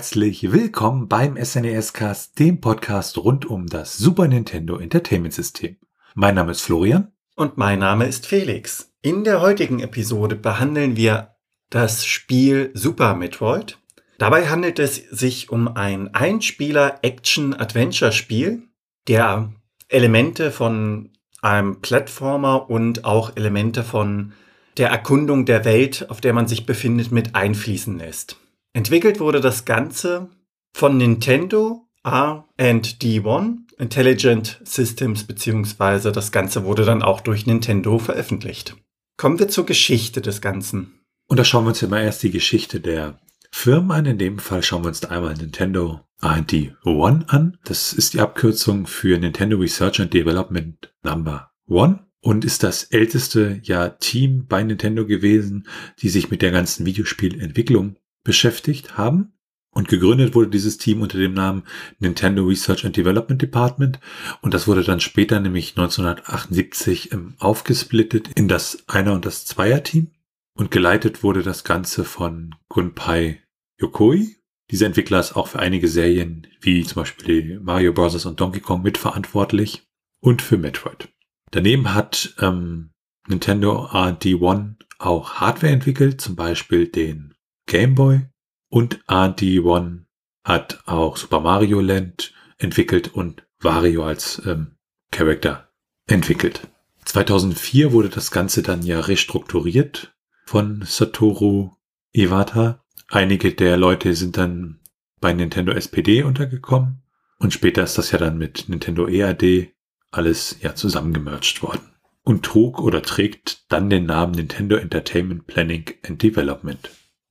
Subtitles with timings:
[0.00, 5.76] Herzlich willkommen beim SNES Cast, dem Podcast rund um das Super Nintendo Entertainment System.
[6.14, 7.12] Mein Name ist Florian.
[7.36, 8.94] Und mein Name ist Felix.
[9.02, 11.34] In der heutigen Episode behandeln wir
[11.68, 13.76] das Spiel Super Metroid.
[14.16, 18.62] Dabei handelt es sich um ein Einspieler-Action-Adventure-Spiel,
[19.06, 19.52] der
[19.88, 21.10] Elemente von
[21.42, 24.32] einem Plattformer und auch Elemente von
[24.78, 28.39] der Erkundung der Welt, auf der man sich befindet, mit einfließen lässt.
[28.72, 30.28] Entwickelt wurde das Ganze
[30.72, 38.76] von Nintendo R&D1 Intelligent Systems beziehungsweise das Ganze wurde dann auch durch Nintendo veröffentlicht.
[39.16, 41.00] Kommen wir zur Geschichte des Ganzen.
[41.26, 43.18] Und da schauen wir uns immer erst die Geschichte der
[43.50, 44.06] Firmen an.
[44.06, 47.58] In dem Fall schauen wir uns einmal Nintendo R&D 1 an.
[47.64, 53.60] Das ist die Abkürzung für Nintendo Research and Development Number 1 und ist das älteste
[53.62, 55.66] ja Team bei Nintendo gewesen,
[56.00, 59.32] die sich mit der ganzen Videospielentwicklung beschäftigt haben.
[59.72, 61.62] Und gegründet wurde dieses Team unter dem Namen
[62.00, 64.00] Nintendo Research and Development Department.
[64.40, 70.10] Und das wurde dann später, nämlich 1978, ähm, aufgesplittet in das Einer- und das Zweier-Team.
[70.54, 73.42] Und geleitet wurde das Ganze von Gunpei
[73.80, 74.36] Yokoi.
[74.70, 78.24] Dieser Entwickler ist auch für einige Serien wie zum Beispiel Mario Bros.
[78.26, 79.88] und Donkey Kong mitverantwortlich
[80.20, 81.08] und für Metroid.
[81.50, 82.90] Daneben hat ähm,
[83.26, 87.29] Nintendo RD1 auch Hardware entwickelt, zum Beispiel den
[87.70, 88.22] Game Boy
[88.68, 90.00] und RD1
[90.42, 94.72] hat auch Super Mario Land entwickelt und Wario als ähm,
[95.12, 95.70] Charakter
[96.08, 96.66] entwickelt.
[97.04, 101.70] 2004 wurde das Ganze dann ja restrukturiert von Satoru
[102.12, 102.84] Iwata.
[103.08, 104.80] Einige der Leute sind dann
[105.20, 107.04] bei Nintendo SPD untergekommen
[107.38, 109.72] und später ist das ja dann mit Nintendo EAD
[110.10, 111.92] alles ja zusammengemerged worden
[112.24, 116.90] und trug oder trägt dann den Namen Nintendo Entertainment Planning and Development.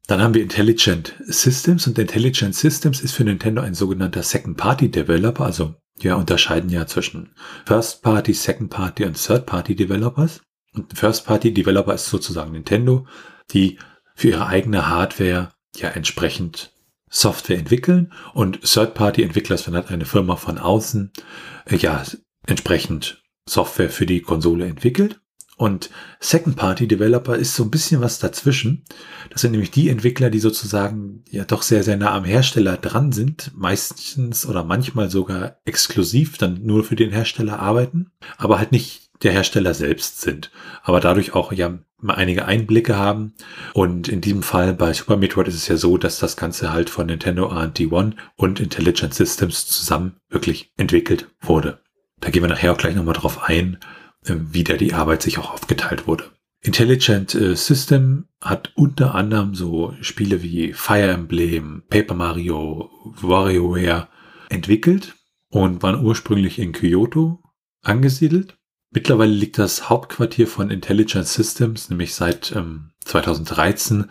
[0.10, 5.46] Dann haben wir Intelligent Systems und Intelligent Systems ist für Nintendo ein sogenannter Second-Party-Developer.
[5.46, 7.36] Also wir unterscheiden ja zwischen
[7.68, 10.42] First-Party, Second-Party und Third-Party-Developers.
[10.74, 13.06] Und First-Party-Developer ist sozusagen Nintendo,
[13.52, 13.78] die
[14.16, 16.74] für ihre eigene Hardware ja entsprechend
[17.12, 21.12] Software entwickeln und Third-Party-Entwickler ist dann halt eine Firma von außen,
[21.66, 22.04] äh, ja,
[22.48, 25.22] entsprechend Software für die Konsole entwickelt.
[25.60, 25.90] Und
[26.22, 28.86] Second-Party-Developer ist so ein bisschen was dazwischen.
[29.30, 33.12] Das sind nämlich die Entwickler, die sozusagen ja doch sehr, sehr nah am Hersteller dran
[33.12, 39.10] sind, meistens oder manchmal sogar exklusiv dann nur für den Hersteller arbeiten, aber halt nicht
[39.22, 40.50] der Hersteller selbst sind,
[40.82, 43.34] aber dadurch auch ja mal einige Einblicke haben.
[43.74, 46.90] Und in diesem Fall bei Super Metroid ist es ja so, dass das Ganze halt
[46.90, 51.82] von Nintendo R&D 1 und Intelligent Systems zusammen wirklich entwickelt wurde.
[52.22, 53.78] Da gehen wir nachher auch gleich nochmal drauf ein,
[54.30, 56.32] wie da die Arbeit sich auch aufgeteilt wurde.
[56.62, 62.90] Intelligent äh, System hat unter anderem so Spiele wie Fire Emblem, Paper Mario,
[63.22, 64.10] WarioWare
[64.50, 65.16] entwickelt
[65.50, 67.42] und waren ursprünglich in Kyoto
[67.82, 68.58] angesiedelt.
[68.92, 74.06] Mittlerweile liegt das Hauptquartier von Intelligent Systems, nämlich seit ähm, 2013,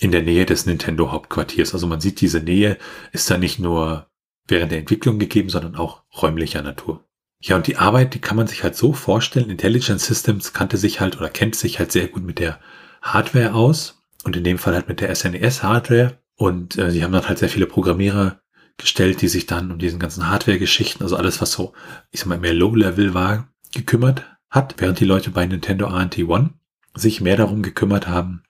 [0.00, 1.74] in der Nähe des Nintendo Hauptquartiers.
[1.74, 2.78] Also man sieht, diese Nähe
[3.12, 4.08] ist da nicht nur
[4.46, 7.04] während der Entwicklung gegeben, sondern auch räumlicher Natur.
[7.42, 9.48] Ja, und die Arbeit, die kann man sich halt so vorstellen.
[9.48, 12.60] Intelligent Systems kannte sich halt oder kennt sich halt sehr gut mit der
[13.00, 16.18] Hardware aus und in dem Fall halt mit der SNES-Hardware.
[16.36, 18.40] Und äh, sie haben dann halt sehr viele Programmierer
[18.76, 21.72] gestellt, die sich dann um diesen ganzen Hardware-Geschichten, also alles, was so,
[22.10, 26.50] ich sag mal, mehr Low-Level war, gekümmert hat, während die Leute bei Nintendo RT One
[26.94, 28.42] sich mehr darum gekümmert haben,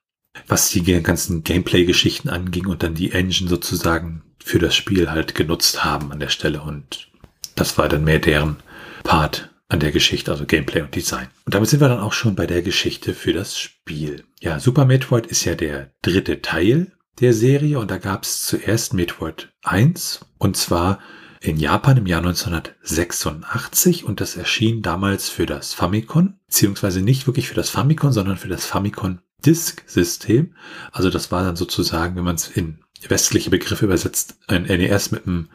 [0.47, 5.85] was die ganzen Gameplay-Geschichten anging und dann die Engine sozusagen für das Spiel halt genutzt
[5.85, 6.63] haben an der Stelle.
[6.63, 7.09] Und
[7.55, 8.57] das war dann mehr deren
[9.03, 11.29] Part an der Geschichte, also Gameplay und Design.
[11.45, 14.25] Und damit sind wir dann auch schon bei der Geschichte für das Spiel.
[14.41, 18.95] Ja, Super Metroid ist ja der dritte Teil der Serie und da gab es zuerst
[18.95, 20.99] Metroid 1 und zwar
[21.41, 27.49] in Japan im Jahr 1986 und das erschien damals für das Famicom, beziehungsweise nicht wirklich
[27.49, 30.55] für das Famicom, sondern für das Famicom Disk System.
[30.93, 35.27] Also das war dann sozusagen, wenn man es in westliche Begriffe übersetzt, ein NES mit
[35.27, 35.49] einem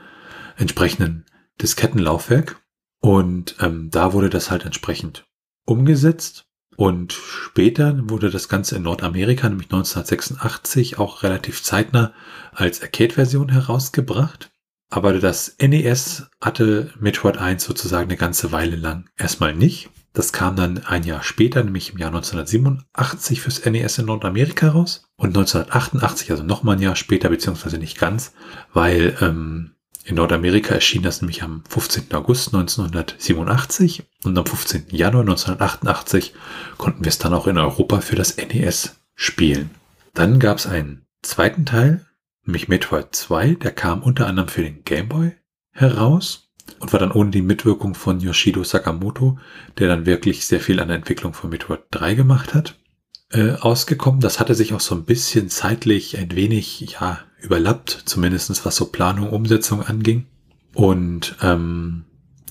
[0.58, 1.26] entsprechenden
[1.62, 2.60] Diskettenlaufwerk.
[3.00, 5.26] Und ähm, da wurde das halt entsprechend
[5.66, 6.46] umgesetzt.
[6.78, 12.14] Und später wurde das Ganze in Nordamerika, nämlich 1986, auch relativ zeitnah
[12.52, 14.52] als Arcade-Version herausgebracht.
[14.90, 19.90] Aber das NES hatte Metroid 1 sozusagen eine ganze Weile lang erstmal nicht.
[20.14, 25.04] Das kam dann ein Jahr später, nämlich im Jahr 1987 fürs NES in Nordamerika raus.
[25.18, 28.34] Und 1988, also nochmal ein Jahr später, beziehungsweise nicht ganz,
[28.74, 29.72] weil ähm,
[30.06, 32.14] in Nordamerika erschien das nämlich am 15.
[32.14, 34.86] August 1987 und am 15.
[34.92, 36.34] Januar 1988
[36.78, 39.72] konnten wir es dann auch in Europa für das NES spielen.
[40.14, 42.06] Dann gab es einen zweiten Teil
[42.46, 45.32] nämlich Metroid 2, der kam unter anderem für den Game Boy
[45.72, 46.50] heraus
[46.80, 49.38] und war dann ohne die Mitwirkung von Yoshido Sakamoto,
[49.78, 52.76] der dann wirklich sehr viel an der Entwicklung von Metroid 3 gemacht hat,
[53.32, 54.22] äh, ausgekommen.
[54.22, 58.86] Das hatte sich auch so ein bisschen zeitlich ein wenig ja überlappt, zumindestens was so
[58.86, 60.26] Planung, Umsetzung anging.
[60.74, 62.06] Und ähm,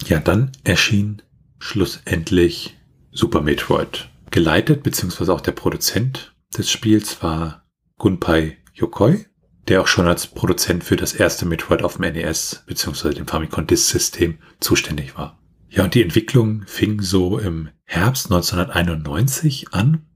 [0.07, 1.23] ja, dann erschien
[1.59, 2.77] schlussendlich
[3.13, 4.09] Super Metroid.
[4.31, 7.65] Geleitet, beziehungsweise auch der Produzent des Spiels war
[7.97, 9.27] Gunpei Yokoi,
[9.69, 13.67] der auch schon als Produzent für das erste Metroid auf dem NES, beziehungsweise dem Famicom
[13.67, 15.39] Disk System zuständig war.
[15.71, 20.07] Ja, und die Entwicklung fing so im Herbst 1991 an.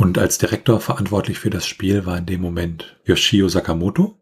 [0.00, 4.18] Und als Direktor verantwortlich für das Spiel war in dem Moment Yoshio Sakamoto.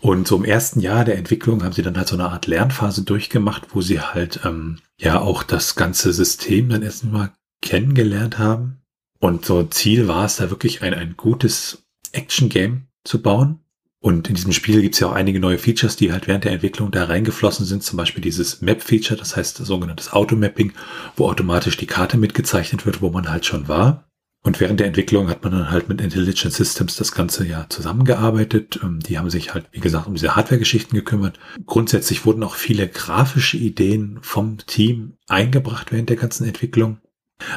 [0.00, 3.04] Und so im ersten Jahr der Entwicklung haben sie dann halt so eine Art Lernphase
[3.04, 7.30] durchgemacht, wo sie halt ähm, ja auch das ganze System dann erstmal
[7.60, 8.82] kennengelernt haben.
[9.20, 13.60] Und so Ziel war es da wirklich ein, ein gutes Action-Game zu bauen.
[14.00, 16.52] Und in diesem Spiel gibt es ja auch einige neue Features, die halt während der
[16.52, 17.84] Entwicklung da reingeflossen sind.
[17.84, 20.72] Zum Beispiel dieses Map-Feature, das heißt sogenanntes Automapping,
[21.14, 24.08] wo automatisch die Karte mitgezeichnet wird, wo man halt schon war.
[24.44, 28.80] Und während der Entwicklung hat man dann halt mit Intelligent Systems das ganze ja zusammengearbeitet.
[28.82, 31.38] Ähm, die haben sich halt, wie gesagt, um diese Hardware-Geschichten gekümmert.
[31.64, 36.98] Grundsätzlich wurden auch viele grafische Ideen vom Team eingebracht während der ganzen Entwicklung.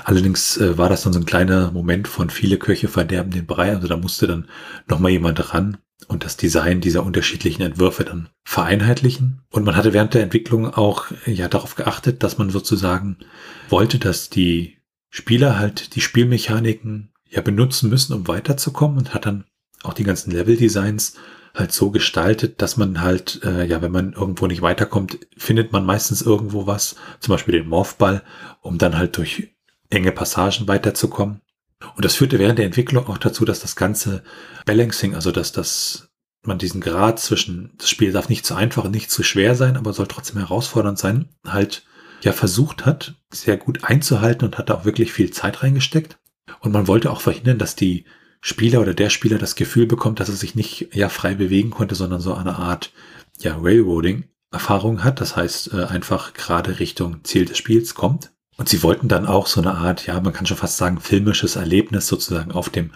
[0.03, 3.71] Allerdings äh, war das dann so ein kleiner Moment von viele Köche verderben den Brei.
[3.71, 4.47] Also da musste dann
[4.87, 5.77] nochmal jemand ran
[6.07, 9.41] und das Design dieser unterschiedlichen Entwürfe dann vereinheitlichen.
[9.49, 13.17] Und man hatte während der Entwicklung auch ja darauf geachtet, dass man sozusagen
[13.69, 14.74] wollte, dass die
[15.15, 19.45] Spieler halt die Spielmechaniken ja benutzen müssen, um weiterzukommen und hat dann
[19.83, 21.15] auch die ganzen Level-Designs
[21.53, 25.85] halt so gestaltet, dass man halt, äh, ja, wenn man irgendwo nicht weiterkommt, findet man
[25.85, 28.23] meistens irgendwo was, zum Beispiel den Morphball,
[28.59, 29.55] um dann halt durch
[29.89, 31.39] enge Passagen weiterzukommen.
[31.95, 34.21] Und das führte während der Entwicklung auch dazu, dass das ganze
[34.65, 36.09] Balancing, also dass das
[36.43, 39.77] man diesen Grad zwischen, das Spiel darf nicht zu einfach und nicht zu schwer sein,
[39.77, 41.85] aber soll trotzdem herausfordernd sein, halt
[42.25, 46.17] ja versucht hat, sehr gut einzuhalten und hat da auch wirklich viel Zeit reingesteckt.
[46.59, 48.05] Und man wollte auch verhindern, dass die
[48.41, 51.95] Spieler oder der Spieler das Gefühl bekommt, dass er sich nicht ja frei bewegen konnte,
[51.95, 52.91] sondern so eine Art
[53.39, 55.21] ja Railroading Erfahrung hat.
[55.21, 58.31] Das heißt, äh, einfach gerade Richtung Ziel des Spiels kommt.
[58.57, 61.57] Und sie wollten dann auch so eine Art, ja, man kann schon fast sagen, filmisches
[61.57, 62.91] Erlebnis sozusagen auf dem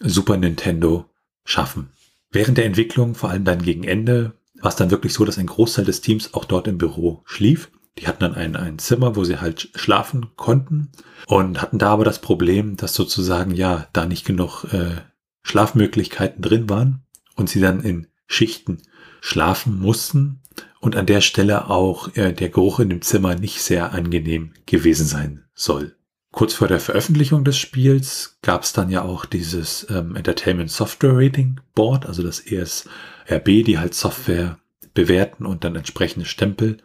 [0.00, 1.10] Super Nintendo
[1.44, 1.90] schaffen.
[2.30, 5.46] Während der Entwicklung, vor allem dann gegen Ende, war es dann wirklich so, dass ein
[5.46, 7.70] Großteil des Teams auch dort im Büro schlief.
[7.98, 10.90] Die hatten dann ein, ein Zimmer, wo sie halt schlafen konnten
[11.26, 14.96] und hatten da aber das Problem, dass sozusagen ja da nicht genug äh,
[15.42, 17.02] Schlafmöglichkeiten drin waren
[17.36, 18.78] und sie dann in Schichten
[19.20, 20.40] schlafen mussten
[20.80, 25.06] und an der Stelle auch äh, der Geruch in dem Zimmer nicht sehr angenehm gewesen
[25.06, 25.96] sein soll.
[26.32, 31.12] Kurz vor der Veröffentlichung des Spiels gab es dann ja auch dieses ähm, Entertainment Software
[31.14, 34.58] Rating Board, also das ESRB, die halt Software
[34.94, 36.78] bewerten und dann entsprechende Stempel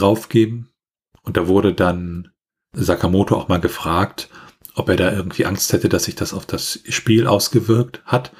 [0.00, 0.70] draufgeben.
[1.22, 2.30] Und da wurde dann
[2.72, 4.28] Sakamoto auch mal gefragt,
[4.74, 8.32] ob er da irgendwie Angst hätte, dass sich das auf das Spiel ausgewirkt hat.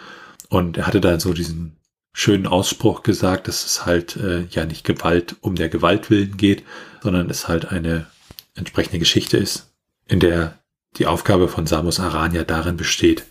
[0.49, 1.77] Und er hatte da so diesen
[2.13, 6.65] schönen Ausspruch gesagt, dass es halt äh, ja nicht Gewalt um der Gewalt willen geht,
[7.03, 8.07] sondern es halt eine
[8.55, 9.73] entsprechende Geschichte ist,
[10.07, 10.59] in der
[10.97, 13.27] die Aufgabe von Samus Aran ja darin besteht,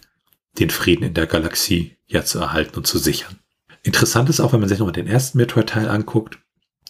[0.60, 3.40] den Frieden in der Galaxie ja zu erhalten und zu sichern.
[3.84, 6.40] Interessant ist auch, wenn man sich nochmal den ersten Metroid-Teil anguckt,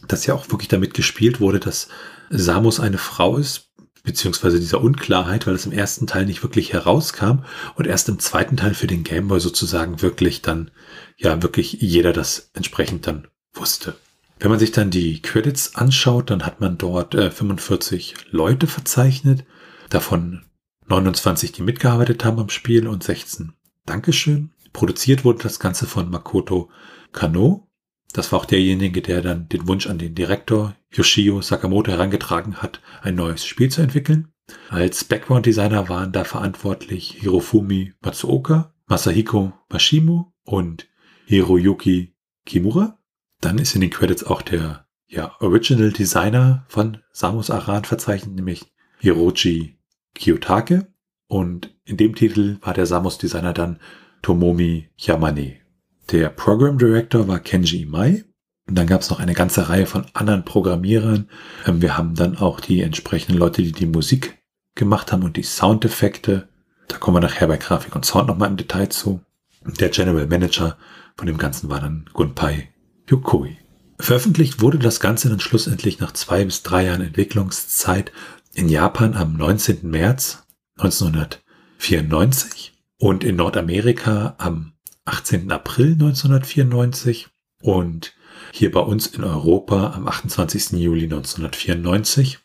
[0.07, 1.87] dass ja auch wirklich damit gespielt wurde, dass
[2.29, 3.69] Samus eine Frau ist,
[4.03, 7.39] beziehungsweise dieser Unklarheit, weil es im ersten Teil nicht wirklich herauskam
[7.75, 10.71] und erst im zweiten Teil für den Gameboy sozusagen wirklich dann,
[11.17, 13.95] ja, wirklich jeder das entsprechend dann wusste.
[14.39, 19.45] Wenn man sich dann die Credits anschaut, dann hat man dort äh, 45 Leute verzeichnet,
[19.89, 20.43] davon
[20.87, 23.53] 29, die mitgearbeitet haben am Spiel und 16
[23.85, 24.51] Dankeschön.
[24.73, 26.69] Produziert wurde das Ganze von Makoto
[27.11, 27.67] Kano,
[28.13, 32.79] das war auch derjenige, der dann den Wunsch an den Direktor Yoshio Sakamoto herangetragen hat,
[33.01, 34.29] ein neues Spiel zu entwickeln.
[34.69, 40.87] Als Background-Designer waren da verantwortlich Hirofumi Matsuoka, Masahiko Mashimo und
[41.25, 42.15] Hiroyuki
[42.45, 42.99] Kimura.
[43.41, 48.65] Dann ist in den Credits auch der ja, Original Designer von Samus Aran verzeichnet, nämlich
[48.99, 49.79] Hiroji
[50.13, 50.87] Kiyotake.
[51.27, 53.79] Und in dem Titel war der Samus Designer dann
[54.21, 55.62] Tomomi Yamane.
[56.11, 58.23] Der Program Director war Kenji Imai.
[58.67, 61.29] Und dann gab es noch eine ganze Reihe von anderen Programmierern.
[61.65, 64.41] Ähm, wir haben dann auch die entsprechenden Leute, die die Musik
[64.75, 66.47] gemacht haben und die Soundeffekte.
[66.87, 69.21] Da kommen wir nachher bei Grafik und Sound nochmal im Detail zu.
[69.65, 70.77] Der General Manager
[71.17, 72.69] von dem Ganzen war dann Gunpei
[73.09, 73.57] Yokoi.
[73.99, 78.11] Veröffentlicht wurde das Ganze dann schlussendlich nach zwei bis drei Jahren Entwicklungszeit
[78.53, 79.89] in Japan am 19.
[79.89, 80.43] März
[80.77, 84.72] 1994 und in Nordamerika am
[85.05, 85.51] 18.
[85.51, 87.29] April 1994
[87.61, 88.13] und
[88.51, 90.71] hier bei uns in Europa am 28.
[90.73, 92.39] Juli 1994.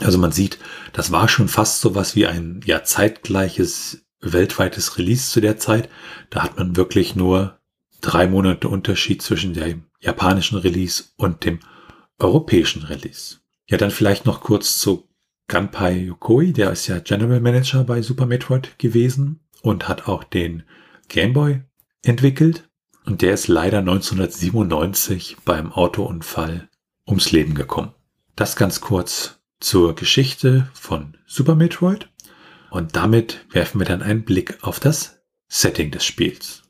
[0.00, 0.58] Also man sieht,
[0.92, 5.88] das war schon fast so was wie ein ja zeitgleiches weltweites Release zu der Zeit.
[6.30, 7.58] Da hat man wirklich nur
[8.00, 11.60] drei Monate Unterschied zwischen dem japanischen Release und dem
[12.18, 13.38] europäischen Release.
[13.68, 15.08] Ja, dann vielleicht noch kurz zu
[15.48, 20.62] Gunpei Yokoi, der ist ja General Manager bei Super Metroid gewesen und hat auch den
[21.08, 21.62] Game Boy
[22.02, 22.68] entwickelt.
[23.04, 26.68] Und der ist leider 1997 beim Autounfall
[27.06, 27.92] ums Leben gekommen.
[28.36, 32.08] Das ganz kurz zur Geschichte von Super Metroid.
[32.70, 36.62] Und damit werfen wir dann einen Blick auf das Setting des Spiels.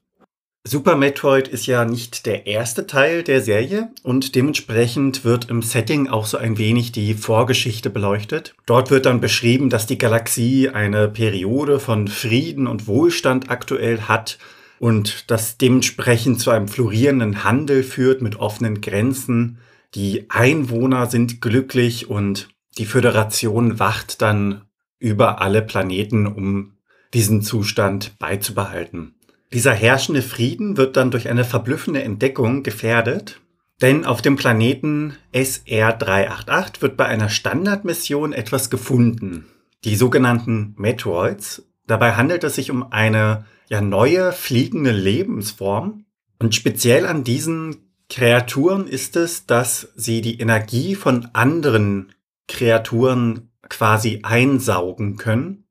[0.65, 6.09] Super Metroid ist ja nicht der erste Teil der Serie und dementsprechend wird im Setting
[6.09, 8.55] auch so ein wenig die Vorgeschichte beleuchtet.
[8.67, 14.39] Dort wird dann beschrieben, dass die Galaxie eine Periode von Frieden und Wohlstand aktuell hat
[14.83, 19.59] und das dementsprechend zu einem florierenden Handel führt mit offenen Grenzen.
[19.95, 22.49] Die Einwohner sind glücklich und
[22.79, 24.63] die Föderation wacht dann
[24.99, 26.73] über alle Planeten, um
[27.15, 29.15] diesen Zustand beizubehalten.
[29.53, 33.41] Dieser herrschende Frieden wird dann durch eine verblüffende Entdeckung gefährdet,
[33.81, 39.47] denn auf dem Planeten SR388 wird bei einer Standardmission etwas gefunden,
[39.85, 41.63] die sogenannten Metroids.
[41.93, 46.07] Dabei handelt es sich um eine ja neue fliegende Lebensform
[46.39, 52.15] und speziell an diesen Kreaturen ist es, dass sie die Energie von anderen
[52.49, 55.67] Kreaturen quasi einsaugen können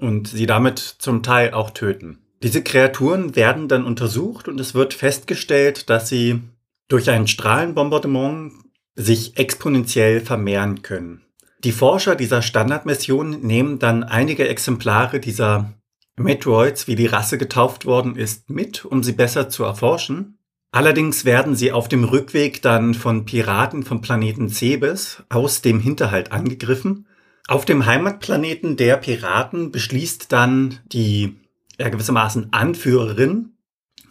[0.00, 2.20] und sie damit zum Teil auch töten.
[2.42, 6.40] Diese Kreaturen werden dann untersucht und es wird festgestellt, dass sie
[6.88, 8.54] durch ein Strahlenbombardement
[8.94, 11.25] sich exponentiell vermehren können.
[11.64, 15.72] Die Forscher dieser Standardmission nehmen dann einige Exemplare dieser
[16.16, 20.38] Metroids, wie die Rasse getauft worden ist, mit, um sie besser zu erforschen.
[20.72, 26.32] Allerdings werden sie auf dem Rückweg dann von Piraten vom Planeten Cebes aus dem Hinterhalt
[26.32, 27.06] angegriffen.
[27.48, 31.36] Auf dem Heimatplaneten der Piraten beschließt dann die
[31.78, 33.56] ja, gewissermaßen Anführerin,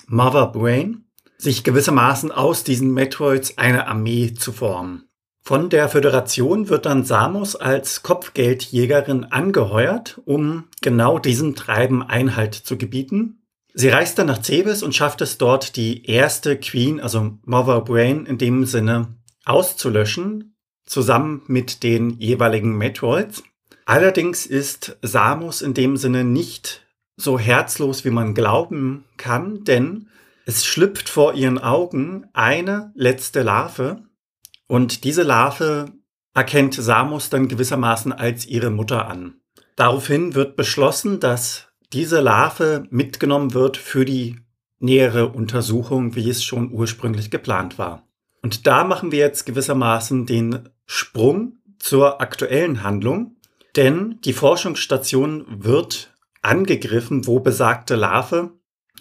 [0.07, 1.05] Mother Brain,
[1.37, 5.09] sich gewissermaßen aus diesen Metroids eine Armee zu formen.
[5.47, 12.79] Von der Föderation wird dann Samus als Kopfgeldjägerin angeheuert, um genau diesem Treiben Einhalt zu
[12.79, 13.43] gebieten.
[13.71, 18.25] Sie reist dann nach Cebes und schafft es dort, die erste Queen, also Mother Brain
[18.25, 20.55] in dem Sinne, auszulöschen,
[20.87, 23.43] zusammen mit den jeweiligen Metroids.
[23.85, 26.87] Allerdings ist Samus in dem Sinne nicht
[27.17, 30.07] so herzlos, wie man glauben kann, denn
[30.47, 34.04] es schlüpft vor ihren Augen eine letzte Larve
[34.67, 35.91] und diese Larve
[36.33, 39.35] erkennt Samus dann gewissermaßen als ihre Mutter an.
[39.75, 44.37] Daraufhin wird beschlossen, dass diese Larve mitgenommen wird für die
[44.79, 48.03] nähere Untersuchung, wie es schon ursprünglich geplant war.
[48.41, 53.37] Und da machen wir jetzt gewissermaßen den Sprung zur aktuellen Handlung,
[53.75, 58.51] denn die Forschungsstation wird angegriffen, wo besagte Larve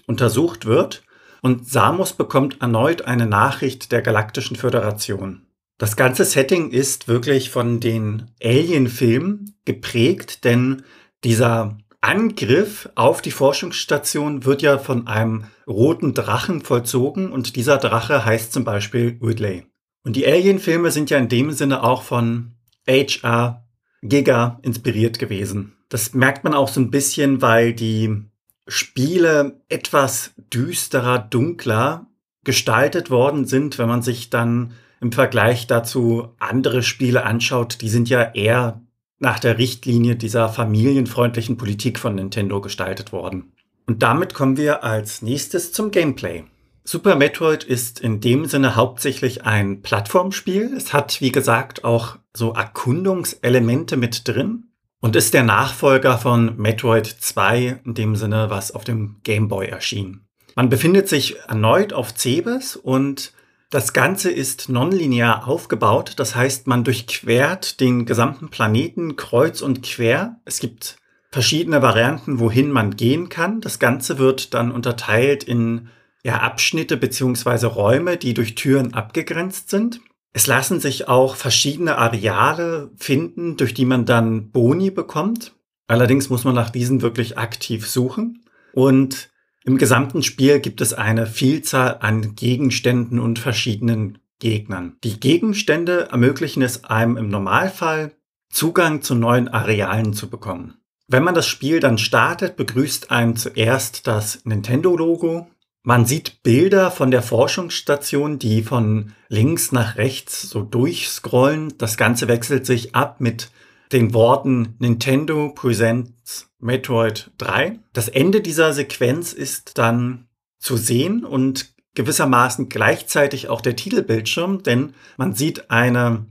[0.07, 1.05] untersucht wird
[1.43, 5.44] und Samus bekommt erneut eine Nachricht der Galaktischen Föderation.
[5.79, 10.83] Das ganze Setting ist wirklich von den Alien-Filmen geprägt, denn
[11.25, 18.25] dieser Angriff auf die Forschungsstation wird ja von einem roten Drachen vollzogen und dieser Drache
[18.25, 19.67] heißt zum Beispiel Ridley.
[20.05, 22.53] Und die Alien-Filme sind ja in dem Sinne auch von
[22.87, 23.65] H.R.
[24.03, 25.77] Giga inspiriert gewesen.
[25.89, 28.23] Das merkt man auch so ein bisschen, weil die
[28.69, 32.07] Spiele etwas düsterer, dunkler
[32.45, 34.75] gestaltet worden sind, wenn man sich dann
[35.05, 38.81] im Vergleich dazu andere Spiele anschaut, die sind ja eher
[39.19, 43.53] nach der Richtlinie dieser familienfreundlichen Politik von Nintendo gestaltet worden.
[43.87, 46.45] Und damit kommen wir als nächstes zum Gameplay.
[46.85, 50.73] Super Metroid ist in dem Sinne hauptsächlich ein Plattformspiel.
[50.75, 54.69] Es hat, wie gesagt, auch so Erkundungselemente mit drin
[55.01, 59.67] und ist der Nachfolger von Metroid 2 in dem Sinne, was auf dem Game Boy
[59.67, 60.23] erschien.
[60.57, 63.34] Man befindet sich erneut auf Cebes und
[63.75, 66.13] das Ganze ist nonlinear aufgebaut.
[66.19, 70.41] Das heißt, man durchquert den gesamten Planeten kreuz und quer.
[70.45, 70.97] Es gibt
[71.33, 73.61] verschiedene Varianten, wohin man gehen kann.
[73.61, 75.89] Das Ganze wird dann unterteilt in
[76.23, 80.01] ja, Abschnitte beziehungsweise Räume, die durch Türen abgegrenzt sind.
[80.33, 85.53] Es lassen sich auch verschiedene Areale finden, durch die man dann Boni bekommt.
[85.89, 88.45] Allerdings muss man nach diesen wirklich aktiv suchen.
[88.73, 89.31] Und
[89.65, 94.97] im gesamten Spiel gibt es eine Vielzahl an Gegenständen und verschiedenen Gegnern.
[95.03, 98.13] Die Gegenstände ermöglichen es einem im Normalfall,
[98.51, 100.75] Zugang zu neuen Arealen zu bekommen.
[101.09, 105.49] Wenn man das Spiel dann startet, begrüßt einem zuerst das Nintendo-Logo
[105.83, 111.75] Man sieht Bilder von der Forschungsstation, die von links nach rechts so durchscrollen.
[111.79, 113.51] Das Ganze wechselt sich ab mit
[113.95, 117.79] den Worten Nintendo Presents Metroid 3.
[117.93, 120.27] Das Ende dieser Sequenz ist dann
[120.59, 126.27] zu sehen und gewissermaßen gleichzeitig auch der Titelbildschirm, denn man sieht eine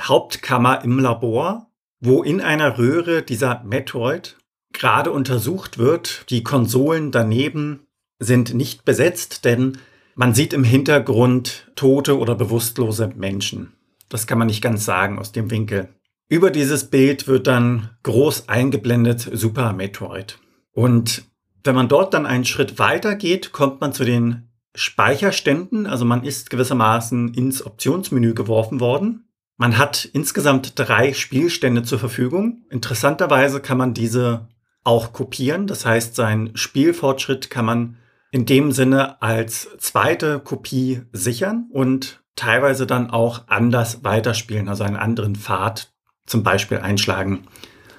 [0.00, 1.70] Hauptkammer im Labor,
[2.00, 4.36] wo in einer Röhre dieser Metroid
[4.72, 6.28] gerade untersucht wird.
[6.30, 7.86] Die Konsolen daneben
[8.18, 9.78] sind nicht besetzt, denn
[10.16, 13.74] man sieht im Hintergrund tote oder bewusstlose Menschen.
[14.08, 15.88] Das kann man nicht ganz sagen aus dem Winkel.
[16.28, 20.40] Über dieses Bild wird dann groß eingeblendet Super Metroid.
[20.72, 21.22] Und
[21.62, 25.86] wenn man dort dann einen Schritt weiter geht, kommt man zu den Speicherständen.
[25.86, 29.28] Also man ist gewissermaßen ins Optionsmenü geworfen worden.
[29.56, 32.64] Man hat insgesamt drei Spielstände zur Verfügung.
[32.70, 34.48] Interessanterweise kann man diese
[34.82, 35.68] auch kopieren.
[35.68, 37.96] Das heißt, seinen Spielfortschritt kann man
[38.32, 44.96] in dem Sinne als zweite Kopie sichern und teilweise dann auch anders weiterspielen, also einen
[44.96, 45.95] anderen Pfad
[46.26, 47.46] zum Beispiel einschlagen.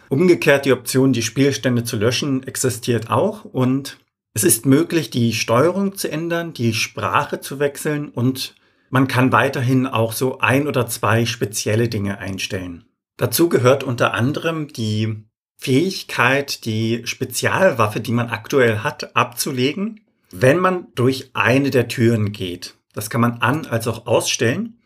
[0.10, 3.98] Umgekehrt die Option, die Spielstände zu löschen, existiert auch und
[4.34, 8.56] es ist möglich, die Steuerung zu ändern, die Sprache zu wechseln und
[8.90, 12.86] man kann weiterhin auch so ein oder zwei spezielle Dinge einstellen.
[13.18, 15.24] Dazu gehört unter anderem die
[15.58, 22.76] Fähigkeit, die Spezialwaffe, die man aktuell hat, abzulegen wenn man durch eine der Türen geht.
[22.94, 24.80] Das kann man an als auch ausstellen.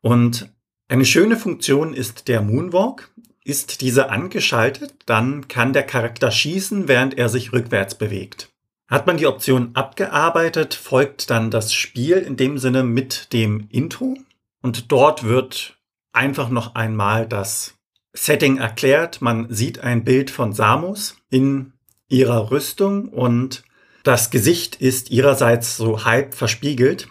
[0.00, 0.52] Und
[0.88, 3.10] eine schöne Funktion ist der Moonwalk.
[3.44, 8.50] Ist diese angeschaltet, dann kann der Charakter schießen, während er sich rückwärts bewegt.
[8.88, 14.16] Hat man die Option abgearbeitet, folgt dann das Spiel in dem Sinne mit dem Intro.
[14.62, 15.76] Und dort wird
[16.12, 17.74] einfach noch einmal das
[18.12, 19.22] Setting erklärt.
[19.22, 21.72] Man sieht ein Bild von Samus in
[22.08, 23.64] ihrer Rüstung und
[24.02, 27.08] das Gesicht ist ihrerseits so halb verspiegelt,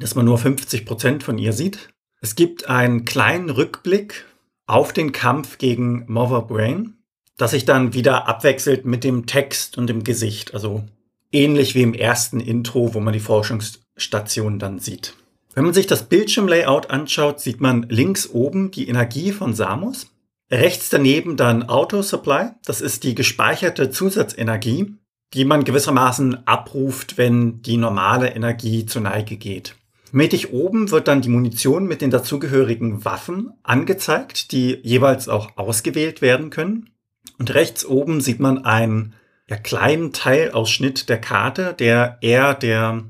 [0.00, 1.90] dass man nur 50 Prozent von ihr sieht.
[2.20, 4.26] Es gibt einen kleinen Rückblick
[4.66, 6.94] auf den Kampf gegen Mother Brain,
[7.36, 10.52] das sich dann wieder abwechselt mit dem Text und dem Gesicht.
[10.52, 10.84] Also
[11.30, 15.14] ähnlich wie im ersten Intro, wo man die Forschungsstation dann sieht.
[15.54, 20.08] Wenn man sich das Bildschirmlayout anschaut, sieht man links oben die Energie von Samus.
[20.50, 22.50] Rechts daneben dann Auto Supply.
[22.64, 24.94] Das ist die gespeicherte Zusatzenergie,
[25.34, 29.74] die man gewissermaßen abruft, wenn die normale Energie zur Neige geht.
[30.12, 36.22] Mittig oben wird dann die Munition mit den dazugehörigen Waffen angezeigt, die jeweils auch ausgewählt
[36.22, 36.90] werden können.
[37.38, 39.14] Und rechts oben sieht man einen
[39.48, 43.04] ja, kleinen Teilausschnitt der Karte, der eher der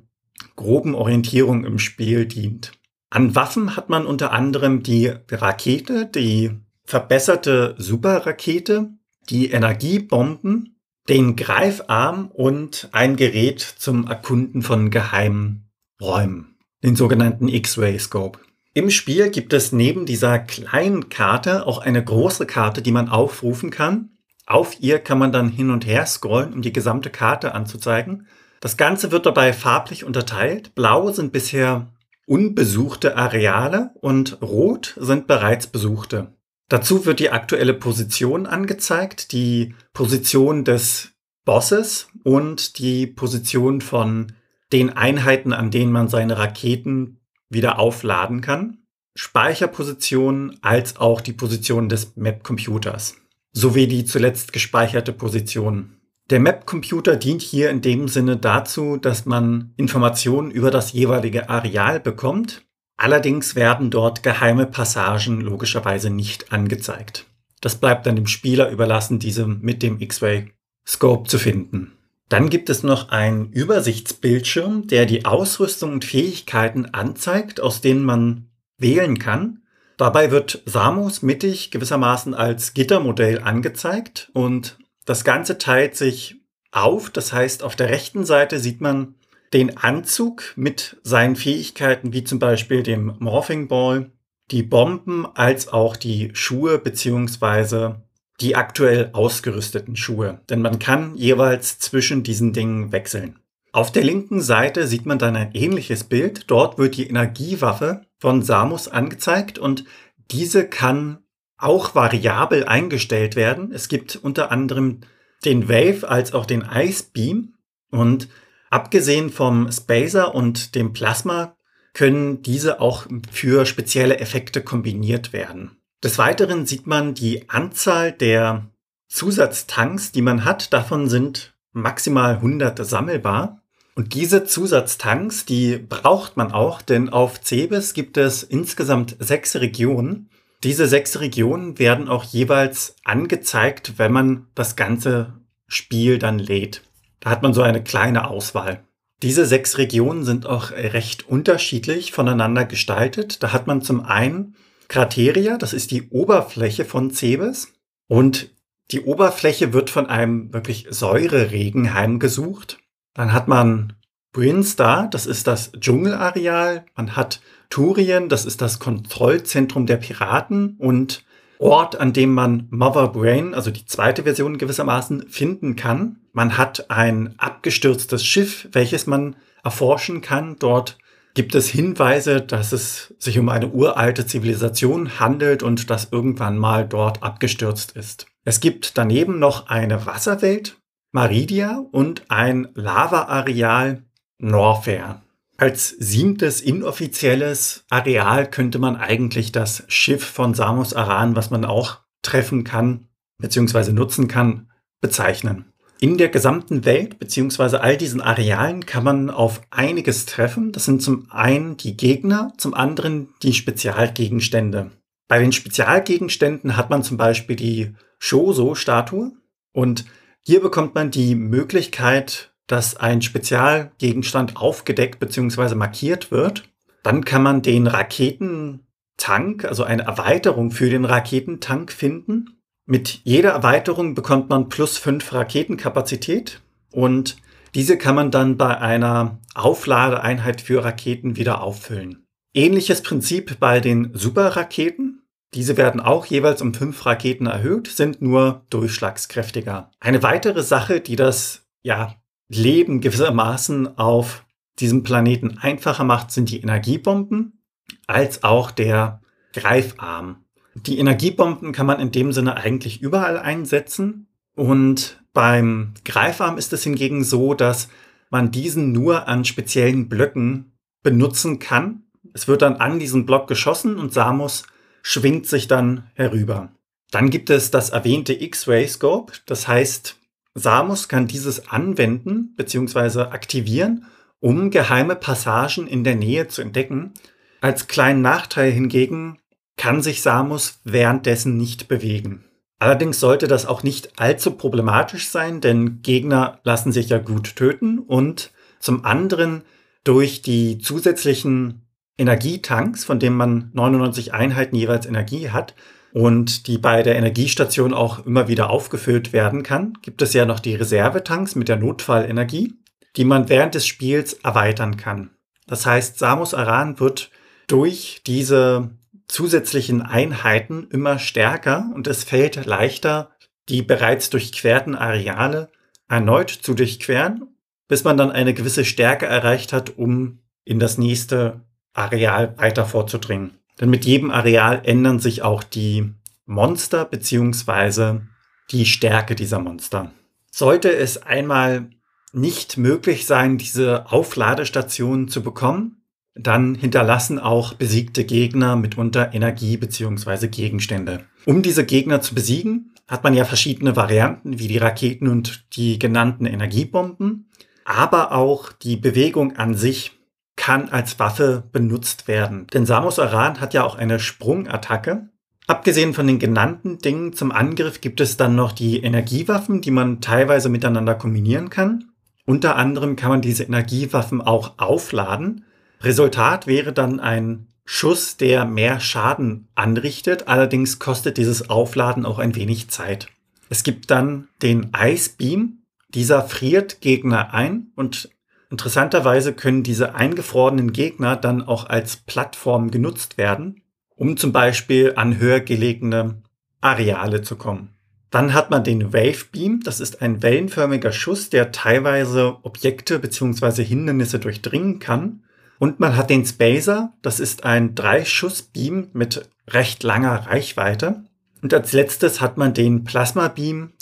[0.56, 2.72] groben Orientierung im Spiel dient.
[3.10, 6.50] An Waffen hat man unter anderem die Rakete, die
[6.84, 8.90] verbesserte Superrakete,
[9.30, 17.98] die Energiebomben den Greifarm und ein Gerät zum Erkunden von geheimen Räumen, den sogenannten X-Ray
[17.98, 18.40] Scope.
[18.74, 23.70] Im Spiel gibt es neben dieser kleinen Karte auch eine große Karte, die man aufrufen
[23.70, 24.10] kann.
[24.46, 28.26] Auf ihr kann man dann hin und her scrollen, um die gesamte Karte anzuzeigen.
[28.60, 30.74] Das Ganze wird dabei farblich unterteilt.
[30.74, 31.88] Blau sind bisher
[32.26, 36.34] unbesuchte Areale und rot sind bereits besuchte.
[36.68, 41.12] Dazu wird die aktuelle Position angezeigt, die Position des
[41.44, 44.32] Bosses und die Position von
[44.72, 48.78] den Einheiten, an denen man seine Raketen wieder aufladen kann.
[49.14, 53.16] Speicherposition als auch die Position des Map-Computers
[53.52, 55.94] sowie die zuletzt gespeicherte Position.
[56.30, 61.98] Der Map-Computer dient hier in dem Sinne dazu, dass man Informationen über das jeweilige Areal
[61.98, 62.62] bekommt
[62.98, 67.26] Allerdings werden dort geheime Passagen logischerweise nicht angezeigt.
[67.60, 70.52] Das bleibt dann dem Spieler überlassen, diese mit dem X-Ray
[70.86, 71.92] Scope zu finden.
[72.28, 78.50] Dann gibt es noch einen Übersichtsbildschirm, der die Ausrüstung und Fähigkeiten anzeigt, aus denen man
[78.76, 79.62] wählen kann.
[79.96, 86.36] Dabei wird Samus mittig gewissermaßen als Gittermodell angezeigt und das Ganze teilt sich
[86.70, 87.10] auf.
[87.10, 89.14] Das heißt, auf der rechten Seite sieht man
[89.52, 94.12] den Anzug mit seinen Fähigkeiten, wie zum Beispiel dem Morphing Ball,
[94.50, 98.02] die Bomben als auch die Schuhe beziehungsweise
[98.40, 100.40] die aktuell ausgerüsteten Schuhe.
[100.48, 103.38] Denn man kann jeweils zwischen diesen Dingen wechseln.
[103.72, 106.50] Auf der linken Seite sieht man dann ein ähnliches Bild.
[106.50, 109.84] Dort wird die Energiewaffe von Samus angezeigt und
[110.30, 111.18] diese kann
[111.56, 113.72] auch variabel eingestellt werden.
[113.72, 115.00] Es gibt unter anderem
[115.44, 117.54] den Wave als auch den Ice Beam
[117.90, 118.28] und
[118.70, 121.56] Abgesehen vom Spacer und dem Plasma
[121.94, 125.77] können diese auch für spezielle Effekte kombiniert werden.
[126.02, 128.70] Des Weiteren sieht man die Anzahl der
[129.08, 130.72] Zusatztanks, die man hat.
[130.72, 133.62] Davon sind maximal 100 sammelbar.
[133.96, 140.30] Und diese Zusatztanks, die braucht man auch, denn auf Cebes gibt es insgesamt sechs Regionen.
[140.62, 145.34] Diese sechs Regionen werden auch jeweils angezeigt, wenn man das ganze
[145.66, 146.82] Spiel dann lädt.
[147.18, 148.84] Da hat man so eine kleine Auswahl.
[149.22, 153.42] Diese sechs Regionen sind auch recht unterschiedlich voneinander gestaltet.
[153.42, 154.54] Da hat man zum einen
[154.88, 157.72] Krateria, das ist die Oberfläche von Cebes.
[158.08, 158.50] Und
[158.90, 162.78] die Oberfläche wird von einem wirklich Säureregen heimgesucht.
[163.14, 163.94] Dann hat man
[164.32, 166.86] Brinstar, das ist das Dschungelareal.
[166.96, 171.24] Man hat Turien, das ist das Kontrollzentrum der Piraten und
[171.58, 176.20] Ort, an dem man Mother Brain, also die zweite Version gewissermaßen, finden kann.
[176.32, 180.56] Man hat ein abgestürztes Schiff, welches man erforschen kann.
[180.60, 180.98] Dort
[181.38, 186.84] gibt es Hinweise, dass es sich um eine uralte Zivilisation handelt und das irgendwann mal
[186.84, 188.26] dort abgestürzt ist.
[188.44, 190.80] Es gibt daneben noch eine Wasserwelt,
[191.12, 194.02] Maridia, und ein Lava-Areal,
[194.38, 195.22] Norfair.
[195.56, 202.00] Als siebtes inoffizielles Areal könnte man eigentlich das Schiff von Samus Aran, was man auch
[202.22, 203.06] treffen kann
[203.40, 203.92] bzw.
[203.92, 205.67] nutzen kann, bezeichnen.
[206.00, 207.78] In der gesamten Welt bzw.
[207.78, 210.70] all diesen Arealen kann man auf einiges treffen.
[210.70, 214.92] Das sind zum einen die Gegner, zum anderen die Spezialgegenstände.
[215.26, 219.32] Bei den Spezialgegenständen hat man zum Beispiel die Shoso-Statue
[219.72, 220.04] und
[220.42, 225.74] hier bekommt man die Möglichkeit, dass ein Spezialgegenstand aufgedeckt bzw.
[225.74, 226.68] markiert wird.
[227.02, 232.57] Dann kann man den Raketentank, also eine Erweiterung für den Raketentank finden.
[232.90, 237.36] Mit jeder Erweiterung bekommt man plus fünf Raketenkapazität und
[237.74, 242.24] diese kann man dann bei einer Aufladeeinheit für Raketen wieder auffüllen.
[242.54, 245.20] Ähnliches Prinzip bei den Superraketen.
[245.52, 249.90] Diese werden auch jeweils um fünf Raketen erhöht, sind nur durchschlagskräftiger.
[250.00, 252.14] Eine weitere Sache, die das ja
[252.48, 254.46] Leben gewissermaßen auf
[254.80, 257.60] diesem Planeten einfacher macht, sind die Energiebomben
[258.06, 259.20] als auch der
[259.52, 260.46] Greifarm.
[260.86, 266.82] Die Energiebomben kann man in dem Sinne eigentlich überall einsetzen und beim Greifarm ist es
[266.82, 267.88] hingegen so, dass
[268.30, 272.02] man diesen nur an speziellen Blöcken benutzen kann.
[272.34, 274.64] Es wird dann an diesen Block geschossen und Samus
[275.02, 276.70] schwingt sich dann herüber.
[277.10, 280.16] Dann gibt es das erwähnte X-Ray Scope, das heißt,
[280.54, 283.20] Samus kann dieses anwenden bzw.
[283.30, 284.06] aktivieren,
[284.40, 287.12] um geheime Passagen in der Nähe zu entdecken.
[287.60, 289.38] Als kleinen Nachteil hingegen
[289.78, 292.44] kann sich Samus währenddessen nicht bewegen.
[292.78, 297.98] Allerdings sollte das auch nicht allzu problematisch sein, denn Gegner lassen sich ja gut töten
[297.98, 299.62] und zum anderen
[300.04, 301.86] durch die zusätzlichen
[302.18, 305.74] Energietanks, von denen man 99 Einheiten jeweils Energie hat,
[306.12, 310.58] und die bei der Energiestation auch immer wieder aufgefüllt werden kann, gibt es ja noch
[310.58, 312.74] die Reservetanks mit der Notfallenergie,
[313.16, 315.30] die man während des Spiels erweitern kann.
[315.66, 317.30] Das heißt, Samus Aran wird
[317.66, 318.90] durch diese
[319.28, 323.30] zusätzlichen Einheiten immer stärker und es fällt leichter,
[323.68, 325.70] die bereits durchquerten Areale
[326.08, 327.54] erneut zu durchqueren,
[327.86, 331.60] bis man dann eine gewisse Stärke erreicht hat, um in das nächste
[331.92, 333.58] Areal weiter vorzudringen.
[333.80, 336.12] Denn mit jedem Areal ändern sich auch die
[336.46, 338.22] Monster beziehungsweise
[338.70, 340.12] die Stärke dieser Monster.
[340.50, 341.90] Sollte es einmal
[342.32, 345.97] nicht möglich sein, diese Aufladestationen zu bekommen,
[346.40, 351.24] dann hinterlassen auch besiegte Gegner mitunter Energie beziehungsweise Gegenstände.
[351.44, 355.98] Um diese Gegner zu besiegen, hat man ja verschiedene Varianten wie die Raketen und die
[355.98, 357.50] genannten Energiebomben,
[357.84, 360.12] aber auch die Bewegung an sich
[360.56, 362.66] kann als Waffe benutzt werden.
[362.74, 365.30] Denn Samus Aran hat ja auch eine Sprungattacke.
[365.66, 370.20] Abgesehen von den genannten Dingen zum Angriff gibt es dann noch die Energiewaffen, die man
[370.20, 372.10] teilweise miteinander kombinieren kann.
[372.44, 375.64] Unter anderem kann man diese Energiewaffen auch aufladen.
[376.00, 380.48] Resultat wäre dann ein Schuss, der mehr Schaden anrichtet.
[380.48, 383.28] Allerdings kostet dieses Aufladen auch ein wenig Zeit.
[383.70, 385.82] Es gibt dann den Ice Beam.
[386.10, 388.30] Dieser friert Gegner ein und
[388.70, 393.82] Interessanterweise können diese eingefrorenen Gegner dann auch als Plattform genutzt werden,
[394.14, 396.42] um zum Beispiel an höher gelegene
[396.80, 397.94] Areale zu kommen.
[398.30, 403.82] Dann hat man den Wave Beam, das ist ein wellenförmiger Schuss, der teilweise Objekte bzw.
[403.82, 405.44] Hindernisse durchdringen kann.
[405.78, 411.24] Und man hat den Spacer, das ist ein Drei-Schuss-Beam mit recht langer Reichweite.
[411.62, 413.92] Und als letztes hat man den Plasma Beam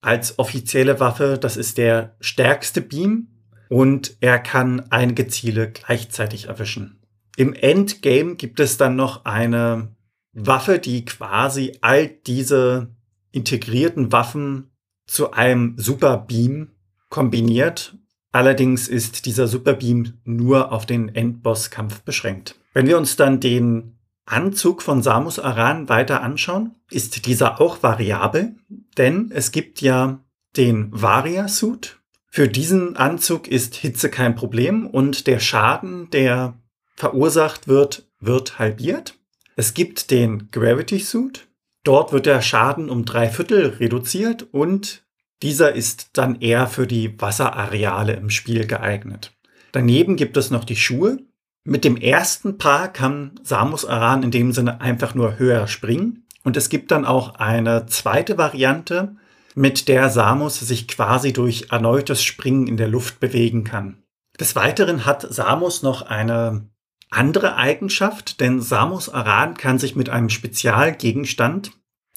[0.00, 3.28] als offizielle Waffe, das ist der stärkste Beam,
[3.68, 7.00] und er kann einige Ziele gleichzeitig erwischen.
[7.36, 9.96] Im Endgame gibt es dann noch eine
[10.34, 12.94] Waffe, die quasi all diese
[13.30, 14.70] integrierten Waffen
[15.06, 16.72] zu einem Super Beam
[17.08, 17.96] kombiniert
[18.32, 22.58] Allerdings ist dieser Superbeam nur auf den Endbosskampf beschränkt.
[22.72, 28.56] Wenn wir uns dann den Anzug von Samus Aran weiter anschauen, ist dieser auch variabel,
[28.96, 30.20] denn es gibt ja
[30.56, 31.98] den Varia-Suit.
[32.28, 36.54] Für diesen Anzug ist Hitze kein Problem und der Schaden, der
[36.96, 39.18] verursacht wird, wird halbiert.
[39.56, 41.48] Es gibt den Gravity Suit.
[41.84, 45.01] Dort wird der Schaden um drei Viertel reduziert und
[45.42, 49.32] dieser ist dann eher für die Wasserareale im Spiel geeignet.
[49.72, 51.18] Daneben gibt es noch die Schuhe.
[51.64, 56.26] Mit dem ersten Paar kann Samus Aran in dem Sinne einfach nur höher springen.
[56.44, 59.16] Und es gibt dann auch eine zweite Variante,
[59.54, 64.02] mit der Samus sich quasi durch erneutes Springen in der Luft bewegen kann.
[64.40, 66.68] Des Weiteren hat Samus noch eine
[67.10, 71.72] andere Eigenschaft, denn Samus Aran kann sich mit einem Spezialgegenstand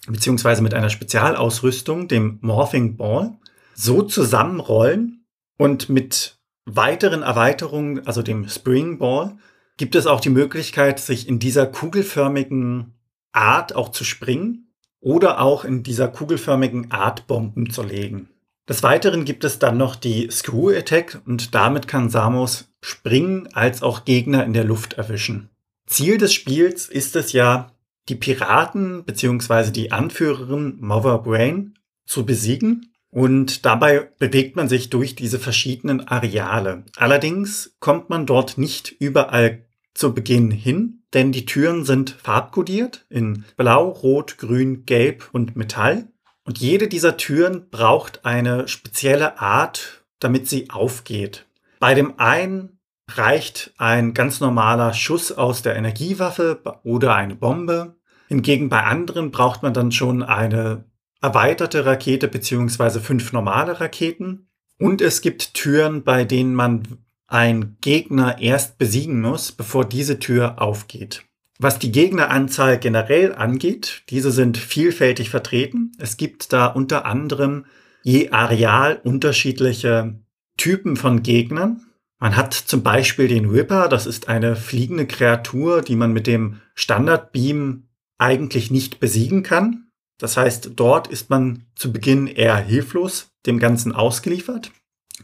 [0.08, 3.38] beziehungsweise mit einer Spezialausrüstung, dem Morphing Ball,
[3.74, 5.26] so zusammenrollen
[5.58, 9.38] und mit weiteren Erweiterungen, also dem Spring Ball,
[9.78, 12.94] gibt es auch die Möglichkeit, sich in dieser kugelförmigen
[13.32, 18.30] Art auch zu springen oder auch in dieser kugelförmigen Art Bomben zu legen.
[18.68, 23.84] Des Weiteren gibt es dann noch die Screw Attack und damit kann Samus springen als
[23.84, 25.50] auch Gegner in der Luft erwischen.
[25.86, 27.72] Ziel des Spiels ist es ja,
[28.10, 29.72] die Piraten bzw.
[29.72, 32.92] die Anführerin Mother Brain zu besiegen.
[33.10, 36.84] Und dabei bewegt man sich durch diese verschiedenen Areale.
[36.98, 43.46] Allerdings kommt man dort nicht überall zu Beginn hin, denn die Türen sind farbkodiert in
[43.56, 46.10] Blau, Rot, Grün, Gelb und Metall.
[46.44, 51.46] Und jede dieser Türen braucht eine spezielle Art, damit sie aufgeht.
[51.80, 52.75] Bei dem einen
[53.12, 57.96] reicht ein ganz normaler Schuss aus der Energiewaffe oder eine Bombe.
[58.28, 60.86] Hingegen bei anderen braucht man dann schon eine
[61.22, 64.48] erweiterte Rakete beziehungsweise fünf normale Raketen.
[64.80, 66.84] Und es gibt Türen, bei denen man
[67.28, 71.24] einen Gegner erst besiegen muss, bevor diese Tür aufgeht.
[71.58, 75.94] Was die Gegneranzahl generell angeht, diese sind vielfältig vertreten.
[75.98, 77.66] Es gibt da unter anderem
[78.04, 80.20] je Areal unterschiedliche
[80.58, 81.86] Typen von Gegnern.
[82.26, 86.60] Man hat zum Beispiel den Ripper, das ist eine fliegende Kreatur, die man mit dem
[86.74, 87.84] Standardbeam
[88.18, 89.92] eigentlich nicht besiegen kann.
[90.18, 94.72] Das heißt, dort ist man zu Beginn eher hilflos dem Ganzen ausgeliefert.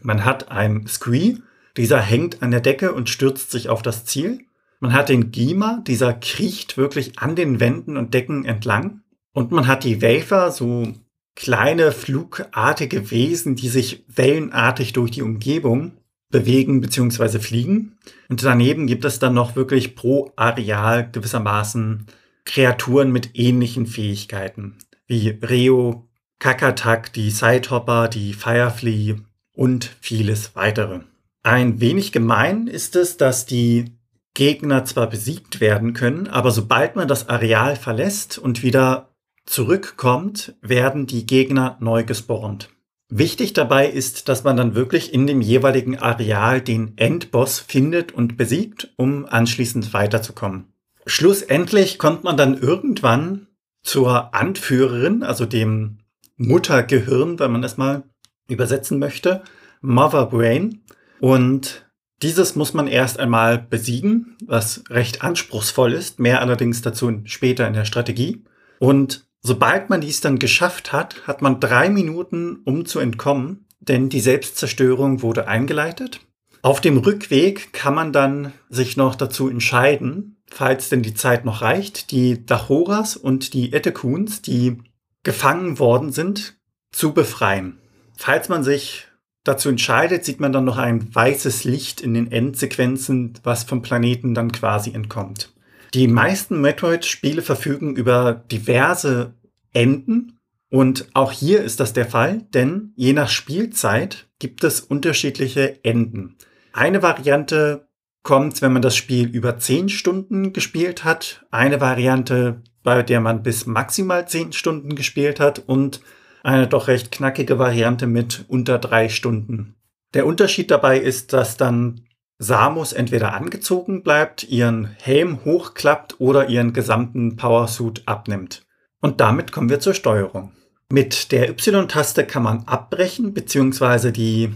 [0.04, 1.38] Man hat einen Scree,
[1.76, 4.46] dieser hängt an der Decke und stürzt sich auf das Ziel.
[4.80, 9.02] Man hat den Gima, dieser kriecht wirklich an den Wänden und Decken entlang.
[9.34, 10.94] Und man hat die Wafer, so
[11.34, 15.94] kleine flugartige Wesen, die sich wellenartig durch die Umgebung
[16.32, 17.40] bewegen bzw.
[17.40, 17.98] fliegen.
[18.30, 22.08] Und daneben gibt es dann noch wirklich pro Areal gewissermaßen
[22.46, 26.08] Kreaturen mit ähnlichen Fähigkeiten, wie Reo,
[26.40, 29.18] Kakatak, die Sidehopper, die Firefly
[29.54, 31.02] und vieles weitere.
[31.44, 33.98] Ein wenig gemein ist es, dass die
[34.34, 39.10] Gegner zwar besiegt werden können, aber sobald man das Areal verlässt und wieder
[39.46, 42.70] zurückkommt, werden die Gegner neu gespawnt.
[43.14, 48.38] Wichtig dabei ist, dass man dann wirklich in dem jeweiligen Areal den Endboss findet und
[48.38, 50.72] besiegt, um anschließend weiterzukommen.
[51.06, 53.48] Schlussendlich kommt man dann irgendwann
[53.84, 55.98] zur Anführerin, also dem
[56.38, 58.04] Muttergehirn, wenn man es mal
[58.48, 59.44] übersetzen möchte,
[59.82, 60.86] Mother Brain.
[61.20, 61.86] Und
[62.22, 67.74] dieses muss man erst einmal besiegen, was recht anspruchsvoll ist, mehr allerdings dazu später in
[67.74, 68.46] der Strategie.
[68.80, 74.10] Und sobald man dies dann geschafft hat, hat man drei Minuten, um zu entkommen, denn
[74.10, 76.20] die Selbstzerstörung wurde eingeleitet.
[76.62, 81.62] Auf dem Rückweg kann man dann sich noch dazu entscheiden, falls denn die Zeit noch
[81.62, 84.78] reicht, die Dachoras und die Etekuns, die
[85.24, 86.58] gefangen worden sind,
[86.92, 87.80] zu befreien.
[88.16, 89.08] Falls man sich
[89.44, 94.36] dazu entscheidet, sieht man dann noch ein weißes Licht in den Endsequenzen, was vom Planeten
[94.36, 95.54] dann quasi entkommt.
[95.94, 99.36] Die meisten Metroid-Spiele verfügen über diverse
[99.74, 105.84] Enden und auch hier ist das der Fall, denn je nach Spielzeit gibt es unterschiedliche
[105.84, 106.38] Enden.
[106.72, 107.90] Eine Variante
[108.24, 111.46] kommt, wenn man das Spiel über 10 Stunden gespielt hat.
[111.52, 116.00] Eine Variante, bei der man bis maximal 10 Stunden gespielt hat und
[116.44, 119.76] eine doch recht knackige Variante mit unter 3 Stunden.
[120.14, 122.06] Der Unterschied dabei ist, dass dann
[122.44, 128.66] Samus entweder angezogen bleibt, ihren Helm hochklappt oder ihren gesamten Powersuit abnimmt.
[129.00, 130.52] Und damit kommen wir zur Steuerung.
[130.92, 134.12] Mit der Y-Taste kann man abbrechen bzw.
[134.12, 134.50] die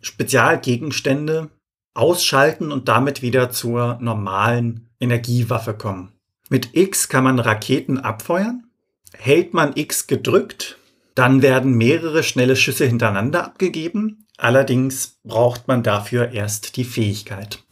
[0.00, 1.50] Spezialgegenstände
[1.94, 6.12] ausschalten und damit wieder zur normalen Energiewaffe kommen.
[6.48, 8.68] Mit X kann man Raketen abfeuern.
[9.14, 10.78] Hält man X gedrückt,
[11.16, 14.26] dann werden mehrere schnelle Schüsse hintereinander abgegeben.
[14.42, 17.62] Allerdings braucht man dafür erst die Fähigkeit.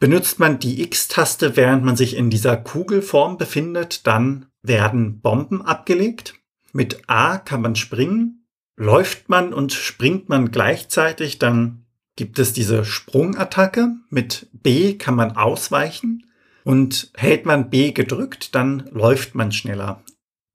[0.00, 6.34] Benutzt man die X-Taste, während man sich in dieser Kugelform befindet, dann werden Bomben abgelegt.
[6.72, 8.48] Mit A kann man springen.
[8.76, 11.84] Läuft man und springt man gleichzeitig, dann
[12.16, 13.94] gibt es diese Sprungattacke.
[14.10, 16.26] Mit B kann man ausweichen.
[16.64, 20.02] Und hält man B gedrückt, dann läuft man schneller.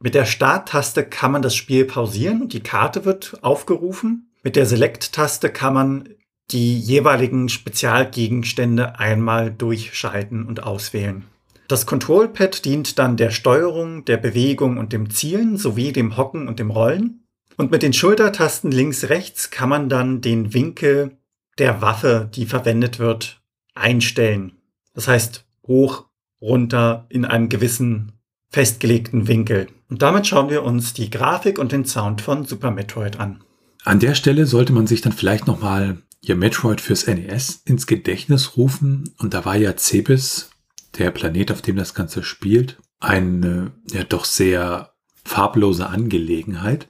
[0.02, 4.30] Mit der Starttaste kann man das Spiel pausieren und die Karte wird aufgerufen.
[4.43, 6.10] Mit der Select-Taste kann man
[6.51, 11.23] die jeweiligen Spezialgegenstände einmal durchschalten und auswählen.
[11.69, 16.60] Das Control-Pad dient dann der Steuerung, der Bewegung und dem Zielen sowie dem Hocken und
[16.60, 17.23] dem Rollen.
[17.56, 21.17] Und mit den Schultertasten links, rechts kann man dann den Winkel
[21.58, 23.41] der Waffe, die verwendet wird,
[23.75, 24.58] einstellen.
[24.93, 26.06] Das heißt, hoch,
[26.41, 28.12] runter in einem gewissen
[28.49, 29.67] festgelegten Winkel.
[29.89, 33.41] Und damit schauen wir uns die Grafik und den Sound von Super Metroid an.
[33.84, 38.56] An der Stelle sollte man sich dann vielleicht nochmal ihr Metroid fürs NES ins Gedächtnis
[38.56, 39.13] rufen.
[39.17, 40.52] Und da war ja Cebes,
[40.98, 44.93] der Planet, auf dem das Ganze spielt, eine ja doch sehr
[45.26, 46.88] farblose Angelegenheit.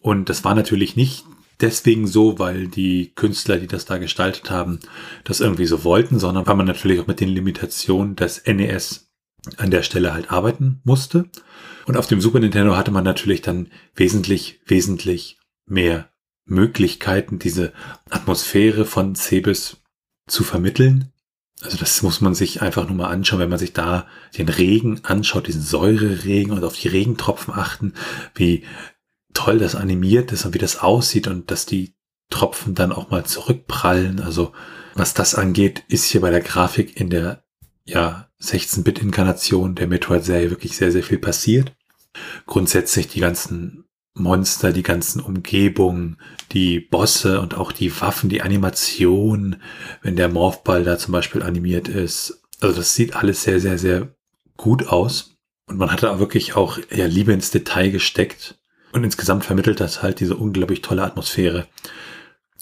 [0.00, 1.24] Und das war natürlich nicht
[1.60, 4.78] deswegen so, weil die Künstler, die das da gestaltet haben,
[5.24, 9.10] das irgendwie so wollten, sondern weil man natürlich auch mit den Limitationen des NES
[9.56, 11.28] an der Stelle halt arbeiten musste.
[11.86, 16.10] Und auf dem Super Nintendo hatte man natürlich dann wesentlich, wesentlich mehr
[16.46, 17.72] Möglichkeiten, diese
[18.08, 19.78] Atmosphäre von Cebes
[20.26, 21.12] zu vermitteln.
[21.62, 24.06] Also das muss man sich einfach nur mal anschauen, wenn man sich da
[24.36, 27.94] den Regen anschaut, diesen Säureregen und auf die Regentropfen achten,
[28.34, 28.64] wie
[29.34, 31.94] toll das animiert ist und wie das aussieht und dass die
[32.30, 34.20] Tropfen dann auch mal zurückprallen.
[34.20, 34.52] Also
[34.94, 37.44] was das angeht, ist hier bei der Grafik in der
[37.84, 41.74] ja 16-Bit-Inkarnation der Metroid-Serie wirklich sehr, sehr viel passiert.
[42.46, 43.85] Grundsätzlich die ganzen
[44.18, 46.16] Monster, die ganzen Umgebungen,
[46.52, 49.56] die Bosse und auch die Waffen, die Animation,
[50.02, 52.42] wenn der Morphball da zum Beispiel animiert ist.
[52.60, 54.08] Also das sieht alles sehr, sehr, sehr
[54.56, 55.36] gut aus.
[55.66, 58.58] Und man hat da wirklich auch ja, Liebe ins Detail gesteckt.
[58.92, 61.66] Und insgesamt vermittelt das halt diese unglaublich tolle Atmosphäre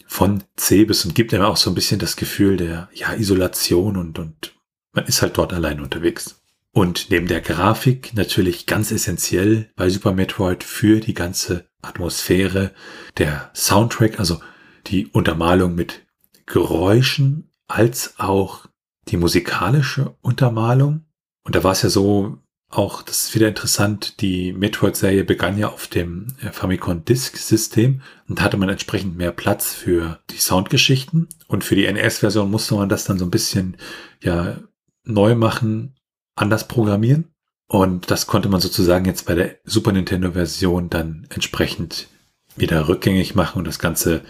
[0.06, 4.18] von Cebes und gibt einem auch so ein bisschen das Gefühl der ja, Isolation und,
[4.18, 4.54] und
[4.92, 6.40] man ist halt dort allein unterwegs.
[6.74, 12.72] Und neben der Grafik natürlich ganz essentiell bei Super Metroid für die ganze Atmosphäre
[13.16, 14.40] der Soundtrack, also
[14.88, 16.04] die Untermalung mit
[16.46, 18.66] Geräuschen als auch
[19.06, 21.04] die musikalische Untermalung.
[21.44, 22.38] Und da war es ja so,
[22.70, 28.56] auch, das ist wieder interessant, die Metroid-Serie begann ja auf dem Famicom Disk-System und hatte
[28.56, 31.28] man entsprechend mehr Platz für die Soundgeschichten.
[31.46, 33.76] Und für die NES-Version musste man das dann so ein bisschen
[34.20, 34.58] ja
[35.04, 35.94] neu machen
[36.34, 37.32] anders programmieren.
[37.66, 42.08] Und das konnte man sozusagen jetzt bei der Super Nintendo Version dann entsprechend
[42.56, 44.22] wieder rückgängig machen und das Ganze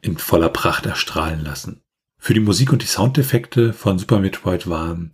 [0.00, 1.82] in voller Pracht erstrahlen lassen.
[2.18, 5.12] Für die Musik und die Soundeffekte von Super Metroid waren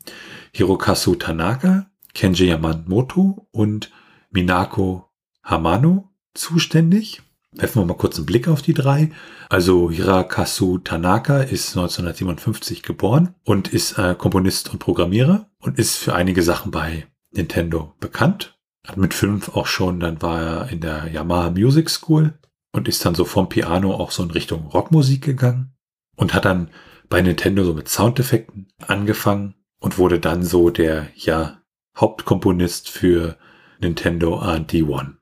[0.52, 3.90] Hirokazu Tanaka, Kenji Yamamoto und
[4.30, 5.10] Minako
[5.42, 7.22] Hamano zuständig
[7.54, 9.10] werfen wir mal kurz einen Blick auf die drei.
[9.48, 16.14] Also Hirakasu Tanaka ist 1957 geboren und ist äh, Komponist und Programmierer und ist für
[16.14, 18.58] einige Sachen bei Nintendo bekannt.
[18.86, 22.34] Hat mit fünf auch schon, dann war er in der Yamaha Music School
[22.72, 25.74] und ist dann so vom Piano auch so in Richtung Rockmusik gegangen
[26.16, 26.70] und hat dann
[27.08, 31.60] bei Nintendo so mit Soundeffekten angefangen und wurde dann so der, ja,
[31.96, 33.36] Hauptkomponist für
[33.78, 35.18] Nintendo R&D One.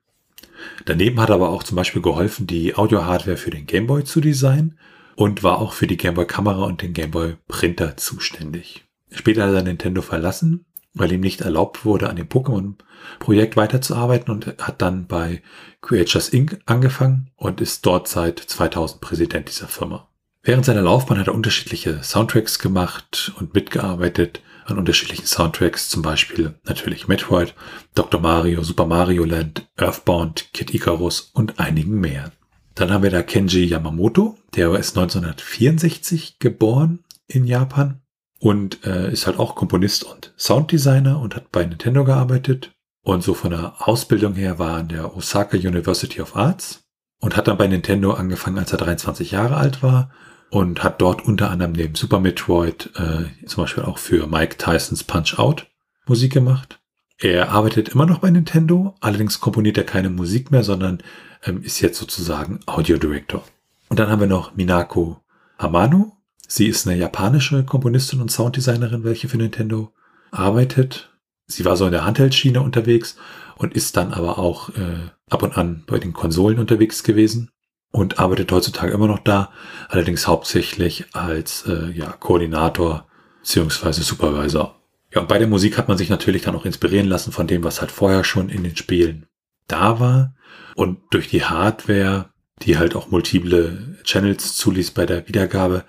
[0.85, 4.77] Daneben hat er aber auch zum Beispiel geholfen, die Audio-Hardware für den Gameboy zu designen
[5.15, 8.85] und war auch für die Gameboy-Kamera und den Gameboy-Printer zuständig.
[9.11, 14.47] Später hat er Nintendo verlassen, weil ihm nicht erlaubt wurde, an dem Pokémon-Projekt weiterzuarbeiten und
[14.59, 15.41] hat dann bei
[15.81, 16.59] Creatures Inc.
[16.65, 20.07] angefangen und ist dort seit 2000 Präsident dieser Firma.
[20.43, 26.55] Während seiner Laufbahn hat er unterschiedliche Soundtracks gemacht und mitgearbeitet an unterschiedlichen Soundtracks, zum Beispiel
[26.65, 27.53] natürlich Metroid,
[27.95, 28.19] Dr.
[28.19, 32.31] Mario, Super Mario Land, Earthbound, Kid Icarus und einigen mehr.
[32.75, 38.01] Dann haben wir da Kenji Yamamoto, der ist 1964 geboren in Japan
[38.39, 42.71] und äh, ist halt auch Komponist und Sounddesigner und hat bei Nintendo gearbeitet.
[43.03, 46.83] Und so von der Ausbildung her war an der Osaka University of Arts
[47.19, 50.11] und hat dann bei Nintendo angefangen, als er 23 Jahre alt war
[50.53, 55.03] und hat dort unter anderem neben Super Metroid äh, zum Beispiel auch für Mike Tysons
[55.03, 55.65] Punch Out
[56.05, 56.79] Musik gemacht.
[57.17, 61.01] Er arbeitet immer noch bei Nintendo, allerdings komponiert er keine Musik mehr, sondern
[61.43, 63.43] ähm, ist jetzt sozusagen Audio Director.
[63.89, 65.23] Und dann haben wir noch Minako
[65.57, 66.17] Hamano.
[66.47, 69.91] Sie ist eine japanische Komponistin und Sounddesignerin, welche für Nintendo
[70.29, 71.09] arbeitet.
[71.47, 73.15] Sie war so in der Handheld-Schiene unterwegs
[73.55, 77.49] und ist dann aber auch äh, ab und an bei den Konsolen unterwegs gewesen.
[77.93, 79.51] Und arbeitet heutzutage immer noch da,
[79.87, 83.07] allerdings hauptsächlich als äh, ja, Koordinator
[83.39, 84.81] beziehungsweise Supervisor.
[85.13, 87.63] Ja, und bei der Musik hat man sich natürlich dann auch inspirieren lassen von dem,
[87.63, 89.27] was halt vorher schon in den Spielen
[89.67, 90.33] da war.
[90.75, 92.31] Und durch die Hardware,
[92.63, 95.83] die halt auch multiple Channels zuließ bei der Wiedergabe,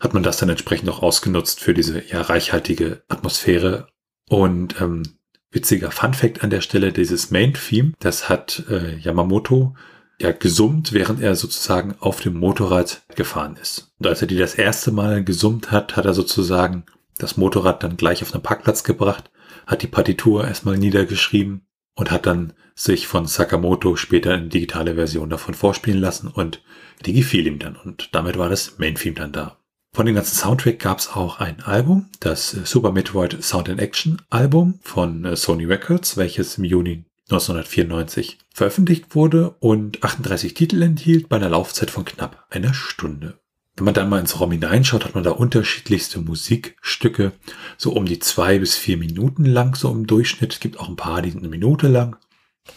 [0.00, 3.86] hat man das dann entsprechend auch ausgenutzt für diese ja reichhaltige Atmosphäre.
[4.28, 5.04] Und ähm,
[5.52, 9.76] witziger Fun Fact an der Stelle, dieses Main-Theme, das hat äh, Yamamoto
[10.18, 13.92] ja gesummt, während er sozusagen auf dem Motorrad gefahren ist.
[13.98, 16.84] Und als er die das erste Mal gesummt hat, hat er sozusagen
[17.18, 19.30] das Motorrad dann gleich auf den Parkplatz gebracht,
[19.66, 25.30] hat die Partitur erstmal niedergeschrieben und hat dann sich von Sakamoto später eine digitale Version
[25.30, 26.62] davon vorspielen lassen und
[27.04, 29.58] die gefiel ihm dann und damit war das Main-Theme dann da.
[29.94, 34.20] Von dem ganzen Soundtrack gab es auch ein Album, das Super Metroid Sound and Action
[34.28, 41.28] Album von äh, Sony Records, welches im Juni 1994 veröffentlicht wurde und 38 Titel enthielt
[41.28, 43.40] bei einer Laufzeit von knapp einer Stunde.
[43.76, 47.32] Wenn man dann mal ins ROM hineinschaut, hat man da unterschiedlichste Musikstücke,
[47.76, 50.54] so um die zwei bis vier Minuten lang, so im Durchschnitt.
[50.54, 52.16] Es gibt auch ein paar, die sind eine Minute lang.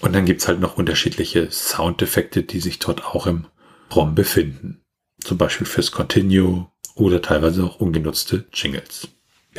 [0.02, 3.46] Und dann gibt's halt noch unterschiedliche Soundeffekte, die sich dort auch im
[3.96, 4.82] ROM befinden.
[5.22, 9.08] Zum Beispiel fürs Continue oder teilweise auch ungenutzte Jingles.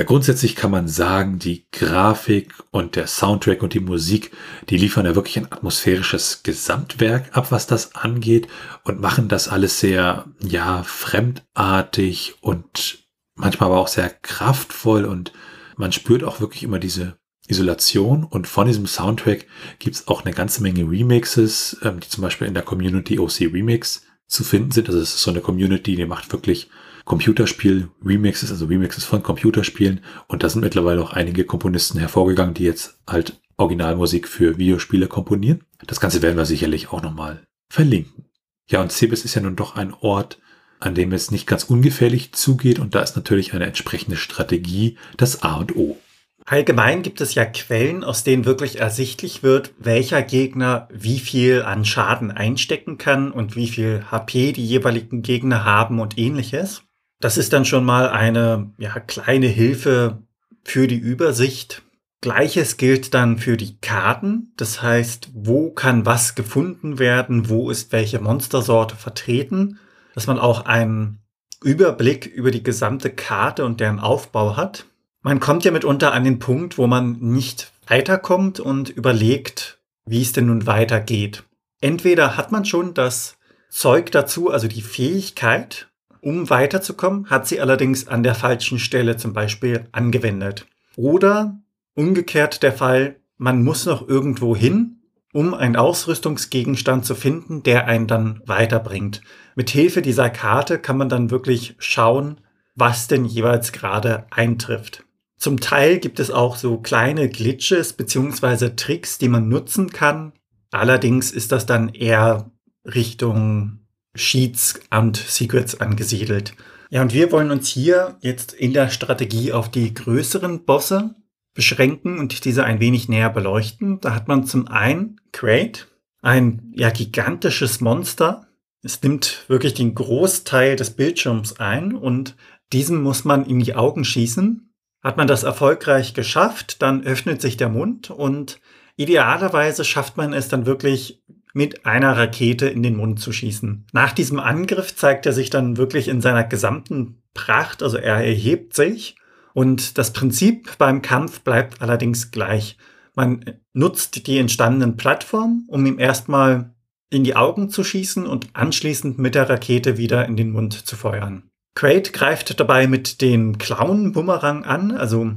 [0.01, 4.31] Ja, grundsätzlich kann man sagen, die Grafik und der Soundtrack und die Musik,
[4.71, 8.49] die liefern ja wirklich ein atmosphärisches Gesamtwerk ab, was das angeht
[8.83, 15.35] und machen das alles sehr, ja, fremdartig und manchmal aber auch sehr kraftvoll und
[15.77, 19.49] man spürt auch wirklich immer diese Isolation und von diesem Soundtrack
[19.81, 24.07] gibt's auch eine ganze Menge Remixes, ähm, die zum Beispiel in der Community OC Remix
[24.27, 24.89] zu finden sind.
[24.89, 26.71] Also es ist so eine Community, die macht wirklich
[27.11, 30.01] Computerspiel-Remixes, also Remixes von Computerspielen.
[30.29, 35.65] Und da sind mittlerweile auch einige Komponisten hervorgegangen, die jetzt halt Originalmusik für Videospiele komponieren.
[35.85, 38.27] Das Ganze werden wir sicherlich auch nochmal verlinken.
[38.69, 40.39] Ja, und Cebes ist ja nun doch ein Ort,
[40.79, 45.43] an dem es nicht ganz ungefährlich zugeht und da ist natürlich eine entsprechende Strategie das
[45.43, 45.99] A und O.
[46.47, 51.85] Allgemein gibt es ja Quellen, aus denen wirklich ersichtlich wird, welcher Gegner wie viel an
[51.85, 56.85] Schaden einstecken kann und wie viel HP die jeweiligen Gegner haben und ähnliches.
[57.21, 60.23] Das ist dann schon mal eine ja, kleine Hilfe
[60.65, 61.83] für die Übersicht.
[62.23, 64.53] Gleiches gilt dann für die Karten.
[64.57, 69.79] Das heißt, wo kann was gefunden werden, wo ist welche Monstersorte vertreten,
[70.15, 71.21] dass man auch einen
[71.63, 74.87] Überblick über die gesamte Karte und deren Aufbau hat.
[75.23, 80.33] Man kommt ja mitunter an den Punkt, wo man nicht weiterkommt und überlegt, wie es
[80.33, 81.45] denn nun weitergeht.
[81.83, 83.37] Entweder hat man schon das
[83.69, 85.90] Zeug dazu, also die Fähigkeit,
[86.23, 90.67] um weiterzukommen, hat sie allerdings an der falschen Stelle zum Beispiel angewendet.
[90.97, 91.61] Oder
[91.95, 95.01] umgekehrt der Fall, man muss noch irgendwo hin,
[95.33, 99.23] um einen Ausrüstungsgegenstand zu finden, der einen dann weiterbringt.
[99.55, 102.41] Mit Hilfe dieser Karte kann man dann wirklich schauen,
[102.75, 105.05] was denn jeweils gerade eintrifft.
[105.37, 110.33] Zum Teil gibt es auch so kleine Glitches beziehungsweise Tricks, die man nutzen kann.
[110.71, 112.51] Allerdings ist das dann eher
[112.85, 113.80] Richtung
[114.15, 116.55] Sheets und Secrets angesiedelt.
[116.91, 121.15] Ja, und wir wollen uns hier jetzt in der Strategie auf die größeren Bosse
[121.55, 124.01] beschränken und diese ein wenig näher beleuchten.
[124.01, 125.87] Da hat man zum einen Crate,
[126.23, 128.49] ein ja gigantisches Monster.
[128.83, 132.37] Es nimmt wirklich den Großteil des Bildschirms ein und
[132.73, 134.73] diesem muss man in die Augen schießen.
[135.03, 138.61] Hat man das erfolgreich geschafft, dann öffnet sich der Mund und
[138.97, 141.23] idealerweise schafft man es dann wirklich
[141.55, 143.87] mit einer Rakete in den Mund zu schießen.
[143.93, 148.75] Nach diesem Angriff zeigt er sich dann wirklich in seiner gesamten Pracht, also er erhebt
[148.75, 149.17] sich
[149.53, 152.77] und das Prinzip beim Kampf bleibt allerdings gleich.
[153.15, 156.75] Man nutzt die entstandenen Plattformen, um ihm erstmal
[157.11, 160.97] in die Augen zu schießen und anschließend mit der Rakete wieder in den Mund zu
[160.97, 161.43] feuern.
[161.75, 165.33] Quaid greift dabei mit dem Clown-Bumerang an, also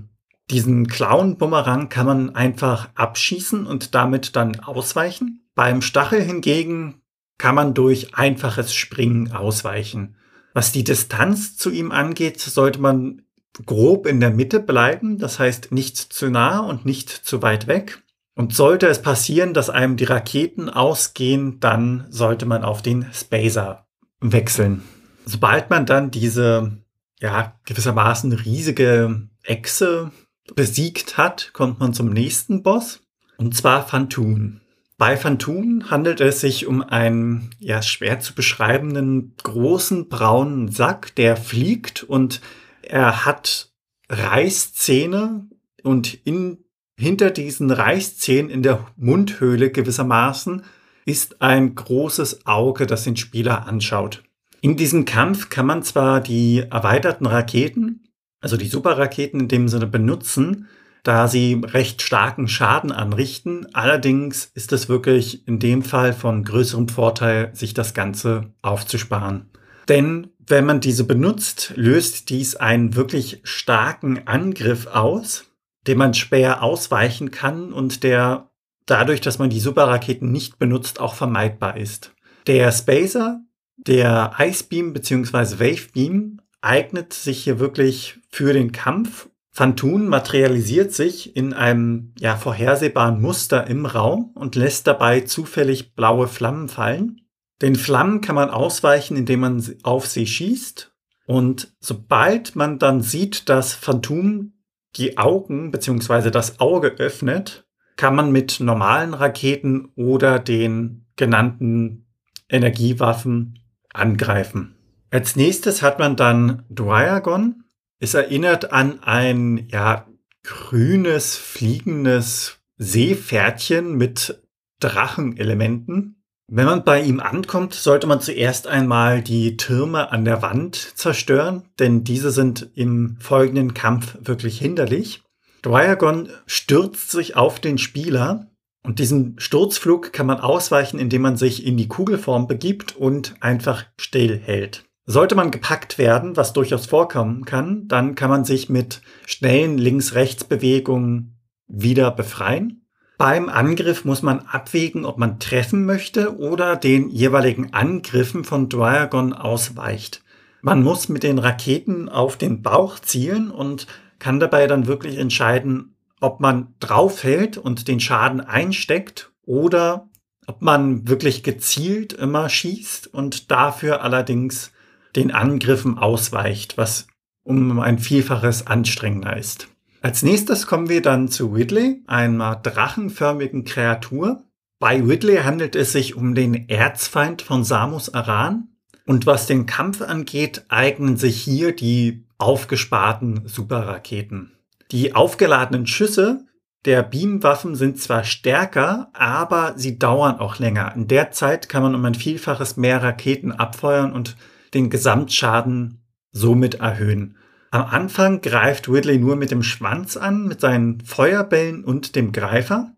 [0.51, 5.42] diesen Clown-Bumerang kann man einfach abschießen und damit dann ausweichen.
[5.55, 7.01] Beim Stachel hingegen
[7.37, 10.15] kann man durch einfaches Springen ausweichen.
[10.53, 13.23] Was die Distanz zu ihm angeht, sollte man
[13.65, 18.01] grob in der Mitte bleiben, das heißt nicht zu nah und nicht zu weit weg.
[18.35, 23.85] Und sollte es passieren, dass einem die Raketen ausgehen, dann sollte man auf den Spacer
[24.21, 24.83] wechseln.
[25.25, 26.77] Sobald man dann diese,
[27.19, 30.11] ja, gewissermaßen riesige Echse
[30.55, 33.01] besiegt hat, kommt man zum nächsten Boss.
[33.37, 34.61] Und zwar Phantom.
[34.97, 41.35] Bei Phantom handelt es sich um einen ja, schwer zu beschreibenden großen braunen Sack, der
[41.35, 42.41] fliegt und
[42.81, 43.71] er hat
[44.09, 45.47] Reißzähne
[45.81, 46.59] und in,
[46.97, 50.63] hinter diesen Reißzähnen in der Mundhöhle gewissermaßen
[51.05, 54.23] ist ein großes Auge, das den Spieler anschaut.
[54.61, 58.07] In diesem Kampf kann man zwar die erweiterten Raketen,
[58.39, 60.67] also die Superraketen in dem Sinne benutzen,
[61.03, 63.67] da sie recht starken Schaden anrichten.
[63.73, 69.49] Allerdings ist es wirklich in dem Fall von größerem Vorteil, sich das Ganze aufzusparen.
[69.89, 75.45] Denn wenn man diese benutzt, löst dies einen wirklich starken Angriff aus,
[75.87, 78.49] den man schwer ausweichen kann und der
[78.85, 82.13] dadurch, dass man die Superraketen nicht benutzt, auch vermeidbar ist.
[82.47, 83.41] Der Spacer,
[83.77, 85.59] der Ice Beam bzw.
[85.59, 89.29] Wave Beam eignet sich hier wirklich für den Kampf.
[89.55, 96.27] Phantun materialisiert sich in einem ja, vorhersehbaren Muster im Raum und lässt dabei zufällig blaue
[96.27, 97.21] Flammen fallen.
[97.61, 100.91] Den Flammen kann man ausweichen, indem man auf sie schießt.
[101.27, 104.53] Und sobald man dann sieht, dass Phantom
[104.95, 106.31] die Augen bzw.
[106.31, 112.07] das Auge öffnet, kann man mit normalen Raketen oder den genannten
[112.49, 113.59] Energiewaffen
[113.93, 114.75] angreifen.
[115.11, 117.62] Als nächstes hat man dann Dryagon.
[117.99, 120.07] Es erinnert an ein ja,
[120.43, 124.41] grünes, fliegendes Seepferdchen mit
[124.79, 126.23] Drachenelementen.
[126.47, 131.63] Wenn man bei ihm ankommt, sollte man zuerst einmal die Türme an der Wand zerstören,
[131.79, 135.23] denn diese sind im folgenden Kampf wirklich hinderlich.
[135.61, 138.51] Dryagon stürzt sich auf den Spieler
[138.83, 143.85] und diesen Sturzflug kann man ausweichen, indem man sich in die Kugelform begibt und einfach
[143.97, 144.83] still hält.
[145.05, 151.37] Sollte man gepackt werden, was durchaus vorkommen kann, dann kann man sich mit schnellen Links-Rechts-Bewegungen
[151.67, 152.85] wieder befreien.
[153.17, 159.33] Beim Angriff muss man abwägen, ob man treffen möchte oder den jeweiligen Angriffen von Dryagon
[159.33, 160.23] ausweicht.
[160.61, 163.87] Man muss mit den Raketen auf den Bauch zielen und
[164.19, 170.09] kann dabei dann wirklich entscheiden, ob man draufhält und den Schaden einsteckt oder
[170.47, 174.72] ob man wirklich gezielt immer schießt und dafür allerdings
[175.15, 177.07] den Angriffen ausweicht, was
[177.43, 179.67] um ein Vielfaches anstrengender ist.
[180.01, 184.43] Als nächstes kommen wir dann zu Ridley, einer drachenförmigen Kreatur.
[184.79, 188.69] Bei Ridley handelt es sich um den Erzfeind von Samus Aran.
[189.05, 194.57] Und was den Kampf angeht, eignen sich hier die aufgesparten Superraketen.
[194.91, 196.45] Die aufgeladenen Schüsse
[196.85, 200.93] der Beamwaffen sind zwar stärker, aber sie dauern auch länger.
[200.95, 204.35] In der Zeit kann man um ein Vielfaches mehr Raketen abfeuern und
[204.73, 207.37] den Gesamtschaden somit erhöhen.
[207.71, 212.95] Am Anfang greift Ridley nur mit dem Schwanz an, mit seinen Feuerbällen und dem Greifer.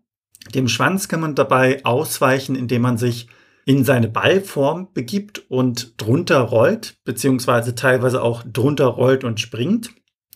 [0.54, 3.28] Dem Schwanz kann man dabei ausweichen, indem man sich
[3.64, 9.90] in seine Ballform begibt und drunter rollt, beziehungsweise teilweise auch drunter rollt und springt,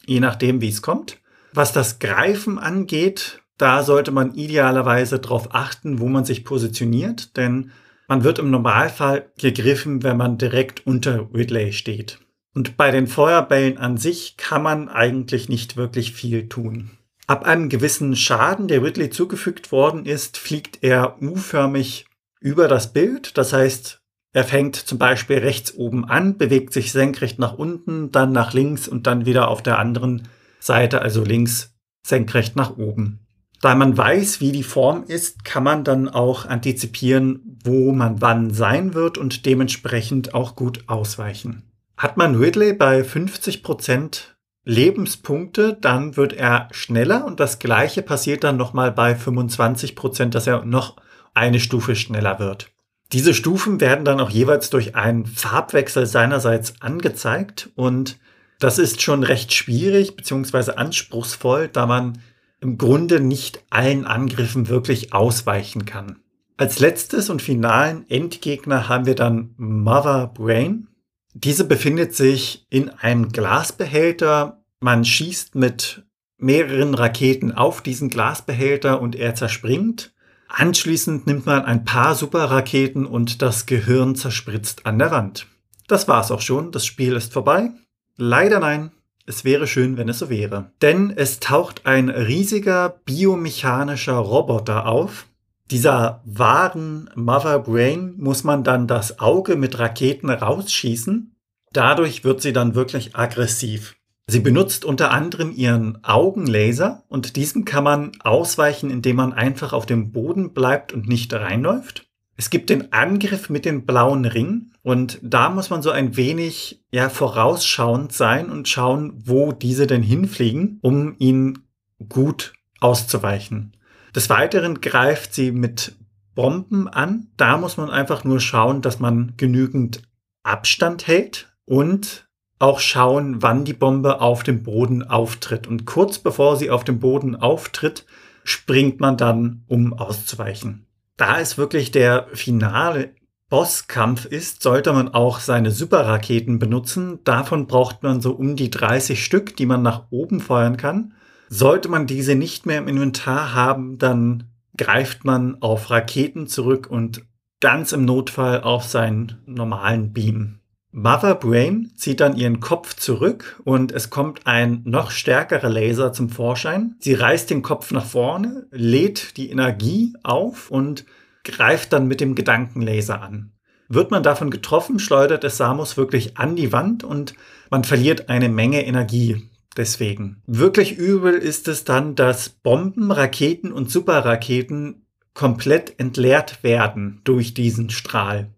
[0.05, 1.19] je nachdem, wie es kommt.
[1.53, 7.71] Was das Greifen angeht, da sollte man idealerweise darauf achten, wo man sich positioniert, denn
[8.11, 12.19] man wird im Normalfall gegriffen, wenn man direkt unter Ridley steht.
[12.53, 16.91] Und bei den Feuerbällen an sich kann man eigentlich nicht wirklich viel tun.
[17.29, 22.07] Ab einem gewissen Schaden, der Ridley zugefügt worden ist, fliegt er U-förmig
[22.41, 23.39] über das Bild.
[23.39, 24.03] Das heißt,
[24.33, 28.89] er fängt zum Beispiel rechts oben an, bewegt sich senkrecht nach unten, dann nach links
[28.89, 30.27] und dann wieder auf der anderen
[30.59, 33.21] Seite, also links senkrecht nach oben.
[33.61, 38.53] Da man weiß, wie die Form ist, kann man dann auch antizipieren, wo man wann
[38.53, 41.63] sein wird und dementsprechend auch gut ausweichen.
[41.97, 44.23] Hat man Ridley bei 50%
[44.65, 50.65] Lebenspunkte, dann wird er schneller und das gleiche passiert dann nochmal bei 25%, dass er
[50.65, 50.97] noch
[51.35, 52.71] eine Stufe schneller wird.
[53.13, 58.19] Diese Stufen werden dann auch jeweils durch einen Farbwechsel seinerseits angezeigt und
[58.59, 60.73] das ist schon recht schwierig bzw.
[60.73, 62.19] anspruchsvoll, da man
[62.61, 66.21] im Grunde nicht allen Angriffen wirklich ausweichen kann.
[66.57, 70.89] Als letztes und finalen Endgegner haben wir dann Mother Brain.
[71.33, 74.63] Diese befindet sich in einem Glasbehälter.
[74.81, 76.05] Man schießt mit
[76.37, 80.13] mehreren Raketen auf diesen Glasbehälter und er zerspringt.
[80.49, 85.47] Anschließend nimmt man ein paar Superraketen und das Gehirn zerspritzt an der Wand.
[85.87, 87.71] Das war's auch schon, das Spiel ist vorbei.
[88.17, 88.91] Leider nein,
[89.27, 90.73] es wäre schön, wenn es so wäre.
[90.83, 95.27] Denn es taucht ein riesiger biomechanischer Roboter auf.
[95.71, 101.37] Dieser wahren Mother Brain muss man dann das Auge mit Raketen rausschießen.
[101.73, 103.97] Dadurch wird sie dann wirklich aggressiv.
[104.27, 109.87] Sie benutzt unter anderem ihren Augenlaser und diesem kann man ausweichen, indem man einfach auf
[109.87, 112.10] dem Boden bleibt und nicht reinläuft.
[112.41, 116.83] Es gibt den Angriff mit den blauen Ringen und da muss man so ein wenig
[116.91, 121.67] ja vorausschauend sein und schauen, wo diese denn hinfliegen, um ihnen
[122.09, 123.77] gut auszuweichen.
[124.17, 125.97] Des Weiteren greift sie mit
[126.35, 127.27] Bomben an.
[127.37, 130.01] Da muss man einfach nur schauen, dass man genügend
[130.43, 132.27] Abstand hält und
[132.59, 135.67] auch schauen, wann die Bombe auf dem Boden auftritt.
[135.67, 138.07] Und kurz bevor sie auf dem Boden auftritt,
[138.45, 140.87] springt man dann, um auszuweichen.
[141.21, 143.15] Da es wirklich der finale
[143.51, 147.19] Bosskampf ist, sollte man auch seine Superraketen benutzen.
[147.25, 151.13] Davon braucht man so um die 30 Stück, die man nach oben feuern kann.
[151.51, 154.45] Sollte man diese nicht mehr im Inventar haben, dann
[154.79, 157.23] greift man auf Raketen zurück und
[157.61, 160.60] ganz im Notfall auf seinen normalen Beam.
[160.93, 166.31] Mother Brain zieht dann ihren Kopf zurück und es kommt ein noch stärkerer Laser zum
[166.31, 166.97] Vorschein.
[166.99, 171.05] Sie reißt den Kopf nach vorne, lädt die Energie auf und
[171.45, 173.53] greift dann mit dem Gedankenlaser an.
[173.89, 177.35] Wird man davon getroffen, schleudert es Samus wirklich an die Wand und
[177.71, 180.43] man verliert eine Menge Energie deswegen.
[180.47, 187.91] Wirklich übel ist es dann, dass Bomben, Raketen und Superraketen komplett entleert werden durch diesen
[187.91, 188.51] Strahl.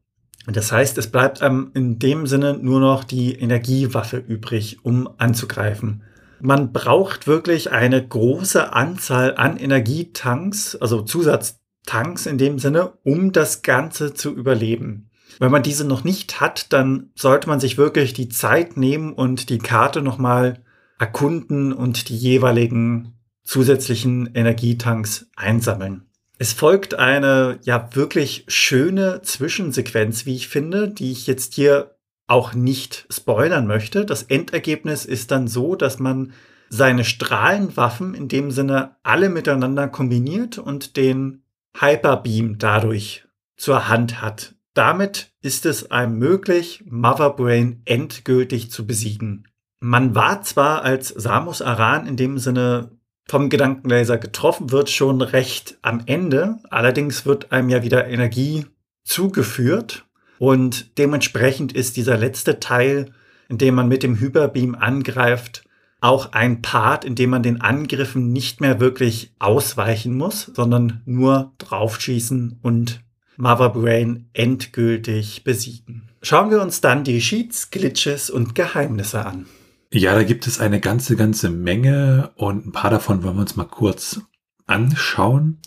[0.47, 6.03] Das heißt, es bleibt einem in dem Sinne nur noch die Energiewaffe übrig, um anzugreifen.
[6.41, 13.63] Man braucht wirklich eine große Anzahl an Energietanks, also Zusatztanks in dem Sinne, um das
[13.63, 15.11] Ganze zu überleben.
[15.39, 19.49] Wenn man diese noch nicht hat, dann sollte man sich wirklich die Zeit nehmen und
[19.49, 20.65] die Karte nochmal
[20.99, 23.15] erkunden und die jeweiligen
[23.45, 26.07] zusätzlichen Energietanks einsammeln.
[26.43, 31.95] Es folgt eine ja wirklich schöne Zwischensequenz, wie ich finde, die ich jetzt hier
[32.27, 34.05] auch nicht spoilern möchte.
[34.05, 36.33] Das Endergebnis ist dann so, dass man
[36.69, 41.45] seine Strahlenwaffen in dem Sinne alle miteinander kombiniert und den
[41.79, 43.25] Hyperbeam dadurch
[43.57, 44.57] zur Hand hat.
[44.75, 49.47] Damit ist es einem möglich, Motherbrain endgültig zu besiegen.
[49.79, 52.99] Man war zwar als Samus Aran in dem Sinne
[53.33, 56.59] vom Gedankenlaser getroffen wird, schon recht am Ende.
[56.69, 58.67] Allerdings wird einem ja wieder Energie
[59.05, 60.05] zugeführt
[60.39, 63.11] und dementsprechend ist dieser letzte Teil,
[63.49, 65.65] in dem man mit dem Hyperbeam angreift,
[66.03, 71.55] auch ein Part, in dem man den Angriffen nicht mehr wirklich ausweichen muss, sondern nur
[71.57, 73.01] draufschießen und
[73.39, 76.11] Mother Brain endgültig besiegen.
[76.21, 79.47] Schauen wir uns dann die Sheets, Glitches und Geheimnisse an.
[79.95, 83.57] Ja, da gibt es eine ganze, ganze Menge und ein paar davon wollen wir uns
[83.57, 84.23] mal kurz
[84.67, 85.59] anschauen.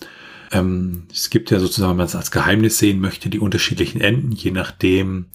[0.51, 4.31] Ähm, es gibt ja sozusagen, wenn man es als Geheimnis sehen möchte, die unterschiedlichen Enden,
[4.31, 5.27] je nachdem,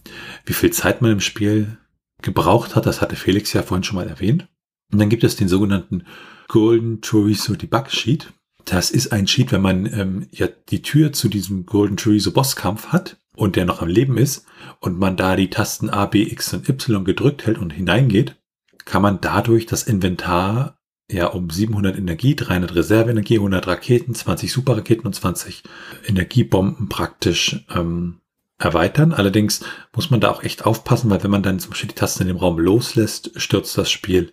[0.45, 1.78] wie viel Zeit man im Spiel
[2.20, 2.86] gebraucht hat.
[2.86, 4.49] Das hatte Felix ja vorhin schon mal erwähnt.
[4.93, 6.05] Und dann gibt es den sogenannten
[6.49, 8.32] Golden Chorizo Debug Sheet.
[8.64, 12.88] Das ist ein Sheet, wenn man ähm, ja die Tür zu diesem Golden Chorizo Bosskampf
[12.88, 14.47] hat und der noch am Leben ist
[14.80, 18.34] und man da die Tasten A, B, X und Y gedrückt hält und hineingeht,
[18.91, 20.76] kann man dadurch das Inventar
[21.09, 25.62] ja um 700 Energie, 300 Reserveenergie, 100 Raketen, 20 Superraketen und 20
[26.09, 28.18] Energiebomben praktisch ähm,
[28.59, 29.12] erweitern.
[29.12, 29.61] Allerdings
[29.95, 32.28] muss man da auch echt aufpassen, weil wenn man dann zum Beispiel die Tasten in
[32.28, 34.32] dem Raum loslässt, stürzt das Spiel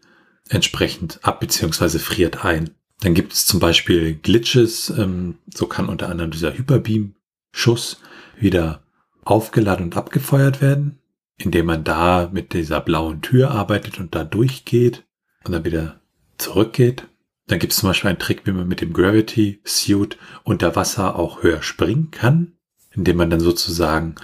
[0.49, 1.99] entsprechend ab bzw.
[1.99, 2.72] friert ein.
[3.01, 8.01] Dann gibt es zum Beispiel Glitches, ähm, so kann unter anderem dieser Hyperbeam-Schuss
[8.39, 8.82] wieder
[9.24, 10.97] aufgeladen und abgefeuert werden
[11.38, 15.05] indem man da mit dieser blauen Tür arbeitet und da durchgeht
[15.45, 16.01] und dann wieder
[16.38, 17.07] zurückgeht.
[17.47, 21.15] Dann gibt es zum Beispiel einen Trick, wie man mit dem Gravity Suit unter Wasser
[21.15, 22.57] auch höher springen kann,
[22.91, 24.15] indem man dann sozusagen,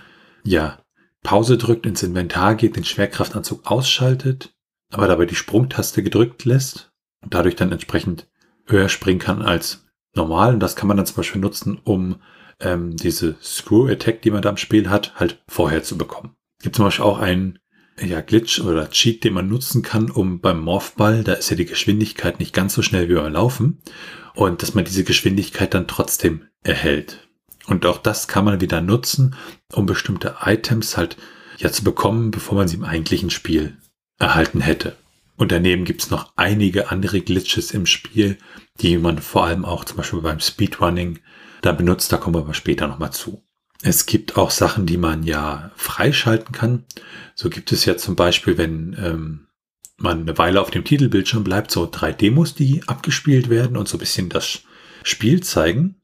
[0.43, 0.79] ja,
[1.21, 4.53] Pause drückt, ins Inventar geht, den Schwerkraftanzug ausschaltet,
[4.91, 6.91] aber dabei die Sprungtaste gedrückt lässt
[7.21, 8.27] und dadurch dann entsprechend
[8.65, 10.55] höher springen kann als normal.
[10.55, 12.17] Und das kann man dann zum Beispiel nutzen, um
[12.59, 16.75] ähm, diese Screw Attack, die man da im Spiel hat, halt vorher zu bekommen gibt
[16.75, 17.59] zum Beispiel auch einen
[18.01, 21.65] ja, Glitch oder Cheat, den man nutzen kann, um beim Morphball, da ist ja die
[21.65, 23.81] Geschwindigkeit nicht ganz so schnell wie beim Laufen,
[24.33, 27.27] und dass man diese Geschwindigkeit dann trotzdem erhält.
[27.67, 29.35] Und auch das kann man wieder nutzen,
[29.71, 31.17] um bestimmte Items halt
[31.59, 33.77] ja zu bekommen, bevor man sie im eigentlichen Spiel
[34.17, 34.97] erhalten hätte.
[35.37, 38.37] Und daneben gibt's noch einige andere Glitches im Spiel,
[38.81, 41.19] die man vor allem auch zum Beispiel beim Speedrunning
[41.61, 43.43] da benutzt, da kommen wir aber später nochmal zu.
[43.85, 46.85] Es gibt auch Sachen, die man ja freischalten kann.
[47.35, 49.47] So gibt es ja zum Beispiel, wenn ähm,
[49.97, 53.97] man eine Weile auf dem Titelbildschirm bleibt, so drei Demos, die abgespielt werden und so
[53.97, 54.61] ein bisschen das
[55.03, 55.95] Spiel zeigen.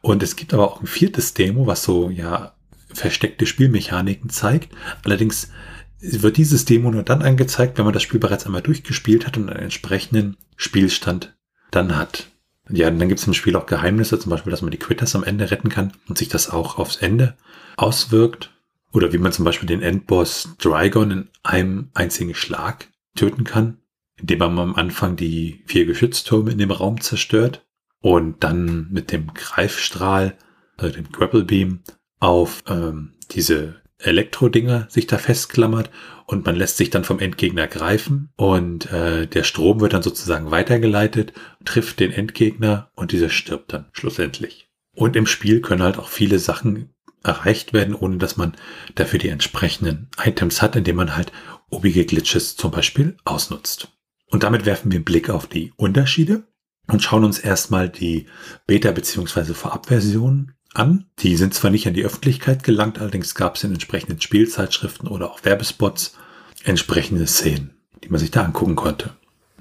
[0.00, 2.54] Und es gibt aber auch ein viertes Demo, was so ja
[2.94, 4.72] versteckte Spielmechaniken zeigt.
[5.04, 5.50] Allerdings
[5.98, 9.50] wird dieses Demo nur dann angezeigt, wenn man das Spiel bereits einmal durchgespielt hat und
[9.50, 11.36] einen entsprechenden Spielstand
[11.72, 12.28] dann hat.
[12.68, 15.24] Ja, dann gibt es im Spiel auch Geheimnisse, zum Beispiel, dass man die Quitters am
[15.24, 17.36] Ende retten kann und sich das auch aufs Ende
[17.76, 18.52] auswirkt.
[18.92, 23.78] Oder wie man zum Beispiel den Endboss Dragon in einem einzigen Schlag töten kann,
[24.16, 27.64] indem man am Anfang die vier Geschütztürme in dem Raum zerstört
[28.00, 30.36] und dann mit dem Greifstrahl
[30.76, 31.80] also dem Grapple Beam,
[32.18, 35.90] auf ähm, diese Elektrodinger sich da festklammert
[36.26, 40.50] und man lässt sich dann vom Endgegner greifen und äh, der Strom wird dann sozusagen
[40.50, 41.32] weitergeleitet,
[41.64, 44.68] trifft den Endgegner und dieser stirbt dann schlussendlich.
[44.94, 46.90] Und im Spiel können halt auch viele Sachen
[47.22, 48.56] erreicht werden, ohne dass man
[48.94, 51.32] dafür die entsprechenden Items hat, indem man halt
[51.70, 53.88] obige Glitches zum Beispiel ausnutzt.
[54.30, 56.44] Und damit werfen wir einen Blick auf die Unterschiede
[56.88, 58.26] und schauen uns erstmal die
[58.66, 59.54] Beta- bzw.
[59.54, 61.06] Vorabversionen an.
[61.20, 65.30] Die sind zwar nicht an die Öffentlichkeit gelangt, allerdings gab es in entsprechenden Spielzeitschriften oder
[65.30, 66.16] auch Werbespots
[66.64, 69.10] entsprechende Szenen, die man sich da angucken konnte.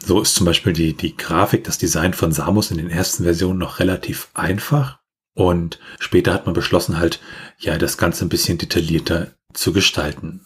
[0.03, 3.59] So ist zum Beispiel die, die Grafik, das Design von Samus in den ersten Versionen
[3.59, 4.99] noch relativ einfach.
[5.33, 7.19] Und später hat man beschlossen, halt,
[7.57, 10.45] ja, das Ganze ein bisschen detaillierter zu gestalten.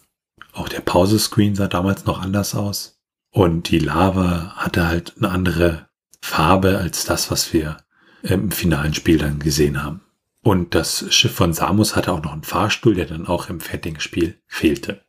[0.54, 3.00] Auch der Pause-Screen sah damals noch anders aus.
[3.32, 5.90] Und die Lava hatte halt eine andere
[6.22, 7.78] Farbe als das, was wir
[8.24, 10.02] im finalen Spiel dann gesehen haben.
[10.42, 14.00] Und das Schiff von Samus hatte auch noch einen Fahrstuhl, der dann auch im fertigen
[14.00, 15.04] Spiel fehlte.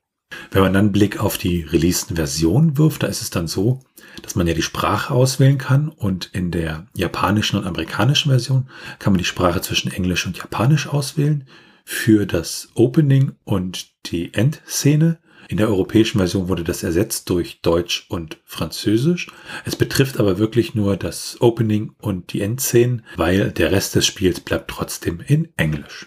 [0.51, 3.81] Wenn man dann einen Blick auf die releaseden Versionen wirft, da ist es dann so,
[4.23, 8.69] dass man ja die Sprache auswählen kann und in der japanischen und amerikanischen Version
[8.99, 11.47] kann man die Sprache zwischen Englisch und Japanisch auswählen
[11.85, 15.19] für das Opening und die Endszene
[15.51, 19.27] in der europäischen Version wurde das ersetzt durch Deutsch und Französisch.
[19.65, 24.39] Es betrifft aber wirklich nur das Opening und die Endszenen, weil der Rest des Spiels
[24.39, 26.07] bleibt trotzdem in Englisch.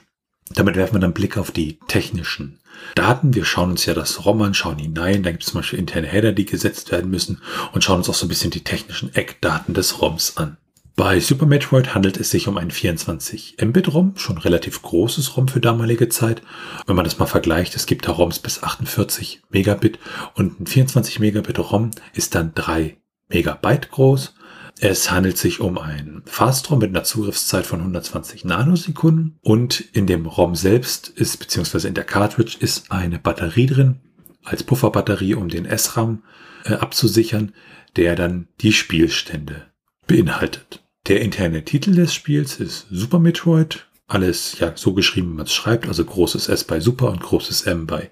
[0.53, 2.61] Damit werfen wir dann einen Blick auf die technischen
[2.95, 3.35] Daten.
[3.35, 5.23] Wir schauen uns ja das ROM an, schauen hinein.
[5.23, 7.41] Da gibt es zum Beispiel interne Header, die gesetzt werden müssen
[7.73, 10.55] und schauen uns auch so ein bisschen die technischen Eckdaten des ROMs an.
[10.95, 15.47] Bei Super Metroid handelt es sich um ein 24 Mbit ROM, schon relativ großes ROM
[15.47, 16.43] für damalige Zeit.
[16.85, 19.97] Wenn man das mal vergleicht, es gibt da ROMs bis 48 Megabit
[20.35, 24.35] und ein 24 Megabit ROM ist dann 3 Megabyte groß.
[24.79, 30.27] Es handelt sich um ein Fast-ROM mit einer Zugriffszeit von 120 Nanosekunden und in dem
[30.27, 33.99] ROM selbst ist, beziehungsweise in der Cartridge ist eine Batterie drin,
[34.43, 36.21] als Pufferbatterie, um den SRAM
[36.65, 37.53] äh, abzusichern,
[37.95, 39.71] der dann die Spielstände
[40.05, 40.82] beinhaltet.
[41.07, 43.87] Der interne Titel des Spiels ist Super Metroid.
[44.07, 47.63] Alles ja so geschrieben, wie man es schreibt, also großes S bei Super und großes
[47.63, 48.09] M bei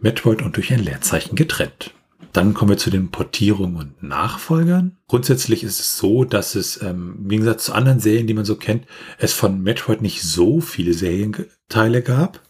[0.00, 1.92] Metroid und durch ein Leerzeichen getrennt.
[2.32, 4.96] Dann kommen wir zu den Portierungen und Nachfolgern.
[5.06, 8.56] Grundsätzlich ist es so, dass es ähm, im Gegensatz zu anderen Serien, die man so
[8.56, 8.86] kennt,
[9.18, 12.40] es von Metroid nicht so viele Serienteile gab.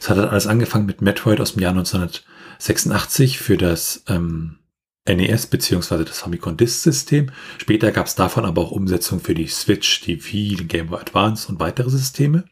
[0.00, 4.59] Es hat alles angefangen mit Metroid aus dem Jahr 1986 für das ähm,
[5.08, 6.04] NES bzw.
[6.04, 7.30] das Famicom Disk System.
[7.58, 11.00] Später gab es davon aber auch Umsetzungen für die Switch, die Wii, den Game Boy
[11.00, 12.44] Advance und weitere Systeme.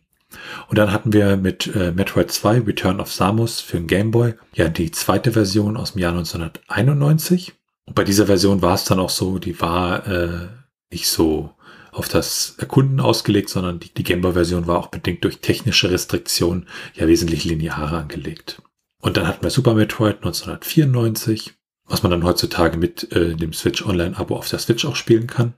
[0.68, 4.34] Und dann hatten wir mit äh, Metroid 2 Return of Samus für den Game Boy
[4.55, 7.55] ja die zweite Version aus dem Jahr 1991.
[7.86, 10.49] Und bei dieser Version war es dann auch so, die war äh,
[10.90, 11.55] nicht so
[11.92, 15.90] auf das Erkunden ausgelegt, sondern die, die Game Boy Version war auch bedingt durch technische
[15.90, 18.62] Restriktionen ja wesentlich linearer angelegt.
[19.01, 21.57] Und dann hatten wir Super Metroid 1994
[21.89, 25.55] was man dann heutzutage mit äh, dem Switch Online-Abo auf der Switch auch spielen kann.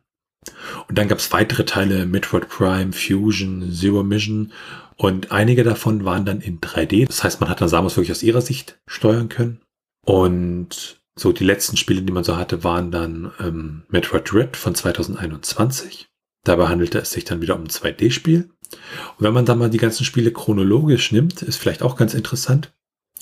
[0.88, 4.52] Und dann gab es weitere Teile, Metroid Prime, Fusion, Zero Mission
[4.96, 7.06] und einige davon waren dann in 3D.
[7.06, 9.60] Das heißt, man hat dann Samus wirklich aus ihrer Sicht steuern können.
[10.04, 14.74] Und so die letzten Spiele, die man so hatte, waren dann ähm, Metroid Red von
[14.74, 16.08] 2021.
[16.44, 18.50] Dabei handelte es sich dann wieder um ein 2D-Spiel.
[18.72, 22.72] Und wenn man dann mal die ganzen Spiele chronologisch nimmt, ist vielleicht auch ganz interessant,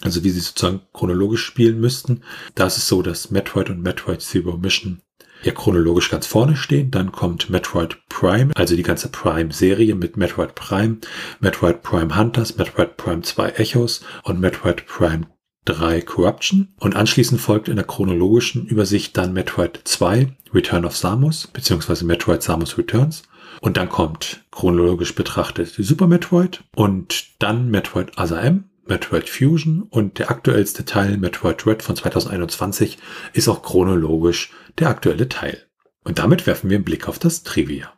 [0.02, 2.22] also wie sie sozusagen chronologisch spielen müssten.
[2.54, 5.00] Da ist es so, dass Metroid und Metroid Zero Mission
[5.42, 6.90] ja chronologisch ganz vorne stehen.
[6.90, 10.98] Dann kommt Metroid Prime, also die ganze Prime-Serie mit Metroid Prime,
[11.40, 15.26] Metroid Prime Hunters, Metroid Prime 2 Echos und Metroid Prime
[15.64, 16.68] 3 Corruption.
[16.80, 22.42] Und anschließend folgt in der chronologischen Übersicht dann Metroid 2 Return of Samus, beziehungsweise Metroid
[22.42, 23.22] Samus Returns.
[23.60, 30.18] Und dann kommt chronologisch betrachtet Super Metroid und dann Metroid Other M Metroid Fusion und
[30.18, 32.98] der aktuellste Teil Metroid Red von 2021
[33.32, 35.62] ist auch chronologisch der aktuelle Teil.
[36.04, 37.92] Und damit werfen wir einen Blick auf das Trivia.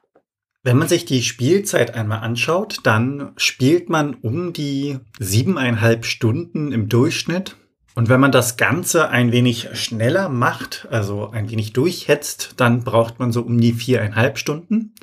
[0.63, 6.89] Wenn man sich die Spielzeit einmal anschaut, dann spielt man um die siebeneinhalb Stunden im
[6.89, 7.57] Durchschnitt.
[7.95, 13.19] Und wenn man das Ganze ein wenig schneller macht, also ein wenig durchhetzt, dann braucht
[13.19, 14.95] man so um die viereinhalb Stunden.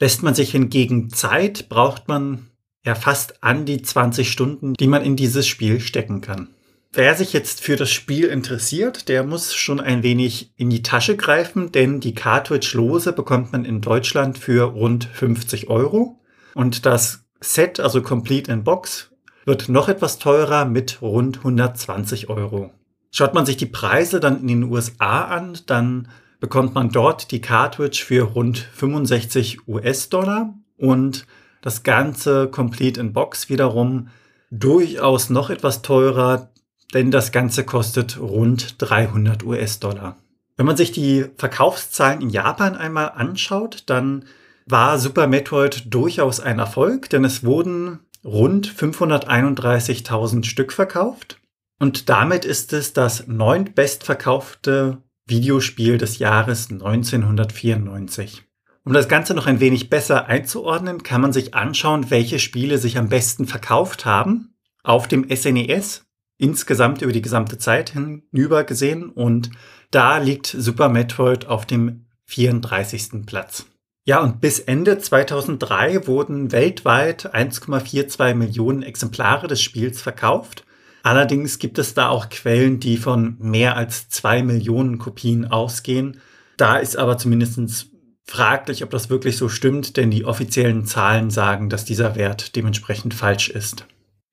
[0.00, 2.50] Lässt man sich hingegen Zeit, braucht man
[2.84, 6.48] ja fast an die 20 Stunden, die man in dieses Spiel stecken kann.
[6.92, 11.16] Wer sich jetzt für das Spiel interessiert, der muss schon ein wenig in die Tasche
[11.16, 16.20] greifen, denn die Cartridge-Lose bekommt man in Deutschland für rund 50 Euro.
[16.54, 19.10] Und das Set, also Complete in Box,
[19.44, 22.70] wird noch etwas teurer mit rund 120 Euro.
[23.10, 26.08] Schaut man sich die Preise dann in den USA an, dann
[26.38, 31.26] bekommt man dort die Cartridge für rund 65 US-Dollar und
[31.64, 34.08] Das Ganze Complete in Box wiederum
[34.50, 36.50] durchaus noch etwas teurer,
[36.92, 40.18] denn das Ganze kostet rund 300 US-Dollar.
[40.58, 44.26] Wenn man sich die Verkaufszahlen in Japan einmal anschaut, dann
[44.66, 51.40] war Super Metroid durchaus ein Erfolg, denn es wurden rund 531.000 Stück verkauft.
[51.80, 58.44] Und damit ist es das neuntbestverkaufte Videospiel des Jahres 1994.
[58.86, 62.98] Um das Ganze noch ein wenig besser einzuordnen, kann man sich anschauen, welche Spiele sich
[62.98, 69.08] am besten verkauft haben auf dem SNES e insgesamt über die gesamte Zeit hinüber gesehen
[69.08, 69.50] und
[69.90, 73.24] da liegt Super Metroid auf dem 34.
[73.24, 73.66] Platz.
[74.04, 80.66] Ja, und bis Ende 2003 wurden weltweit 1,42 Millionen Exemplare des Spiels verkauft.
[81.02, 86.20] Allerdings gibt es da auch Quellen, die von mehr als zwei Millionen Kopien ausgehen.
[86.58, 87.93] Da ist aber zumindest
[88.24, 93.14] fraglich, ob das wirklich so stimmt, denn die offiziellen Zahlen sagen, dass dieser Wert dementsprechend
[93.14, 93.86] falsch ist.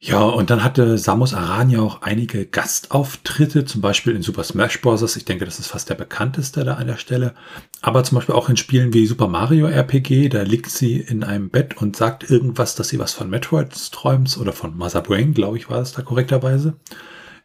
[0.04, 4.82] Ja, und dann hatte Samus Aran ja auch einige Gastauftritte, zum Beispiel in Super Smash
[4.82, 5.16] Bros.
[5.16, 7.36] Ich denke, das ist fast der bekannteste da an der Stelle.
[7.82, 11.52] Aber zum Beispiel auch in Spielen wie Super Mario RPG, da liegt sie in einem
[11.52, 15.58] Bett und sagt irgendwas, dass sie was von Metroid träumt oder von Mother Brain, glaube
[15.58, 16.80] ich, war das da korrekterweise.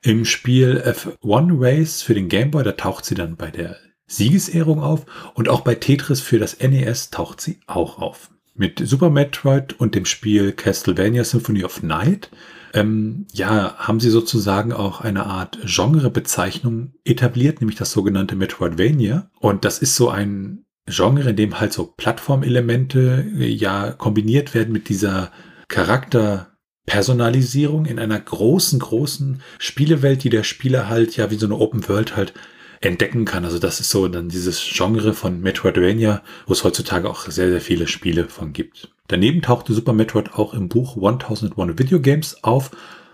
[0.01, 3.77] Im Spiel F1 Race für den Game Boy, da taucht sie dann bei der
[4.07, 9.09] Siegesehrung auf und auch bei Tetris für das NES taucht sie auch auf mit Super
[9.11, 12.31] Metroid und dem Spiel Castlevania Symphony of Night,
[12.73, 19.31] ähm, ja, haben sie sozusagen auch eine Art Genrebezeichnung etabliert, nämlich das sogenannte Metroidvania.
[19.39, 24.73] Und das ist so ein Genre, in dem halt so Plattformelemente äh, ja kombiniert werden
[24.73, 25.33] mit dieser
[25.69, 31.89] Charakterpersonalisierung in einer großen, großen Spielewelt, die der Spieler halt ja wie so eine Open
[31.89, 32.35] World halt
[32.81, 33.45] entdecken kann.
[33.45, 37.61] Also das ist so dann dieses Genre von Metroidvania, wo es heutzutage auch sehr, sehr
[37.61, 38.91] viele Spiele von gibt.
[39.09, 42.71] Daneben tauchte Super Metroid auch im Buch 1001 Video Games auf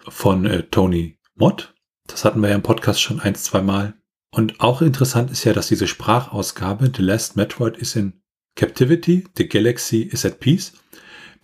[0.09, 1.75] von äh, Tony Mott.
[2.07, 3.95] Das hatten wir ja im Podcast schon ein, zwei Mal.
[4.35, 8.15] Und auch interessant ist ja, dass diese Sprachausgabe The Last Metroid is in
[8.57, 10.73] Captivity, The Galaxy is at Peace.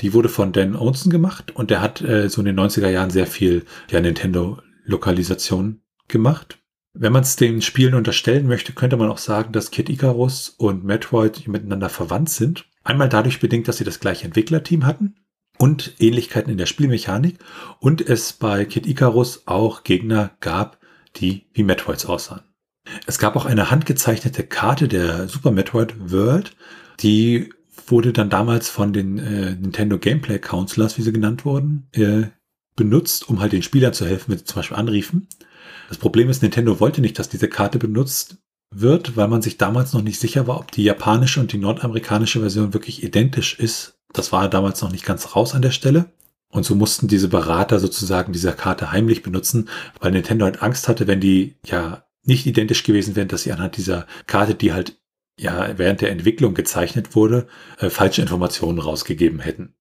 [0.01, 3.11] Die wurde von Dan Olsen gemacht und der hat äh, so in den 90er Jahren
[3.11, 6.59] sehr viel ja, Nintendo-Lokalisation gemacht.
[7.01, 10.83] Wenn man es den Spielen unterstellen möchte, könnte man auch sagen, dass Kid Icarus und
[10.83, 12.67] Metroid miteinander verwandt sind.
[12.83, 15.15] Einmal dadurch bedingt, dass sie das gleiche Entwicklerteam hatten
[15.59, 17.39] und Ähnlichkeiten in der Spielmechanik
[17.79, 20.79] und es bei Kid Icarus auch Gegner gab,
[21.15, 22.43] die wie Metroids aussahen.
[23.07, 26.57] Es gab auch eine handgezeichnete Karte der Super Metroid World,
[26.99, 27.51] die
[27.87, 32.25] wurde dann damals von den äh, Nintendo Gameplay Counselors, wie sie genannt wurden, äh,
[32.75, 35.29] benutzt, um halt den Spielern zu helfen, wenn sie zum Beispiel anriefen.
[35.89, 38.39] Das Problem ist, Nintendo wollte nicht, dass diese Karte benutzt
[38.71, 42.41] wird, weil man sich damals noch nicht sicher war, ob die japanische und die nordamerikanische
[42.41, 43.99] Version wirklich identisch ist.
[44.13, 46.13] Das war damals noch nicht ganz raus an der Stelle.
[46.51, 49.69] Und so mussten diese Berater sozusagen diese Karte heimlich benutzen,
[50.01, 53.77] weil Nintendo halt Angst hatte, wenn die ja nicht identisch gewesen wären, dass sie anhand
[53.77, 54.99] dieser Karte, die halt
[55.39, 57.47] ja während der Entwicklung gezeichnet wurde,
[57.79, 59.75] äh, falsche Informationen rausgegeben hätten.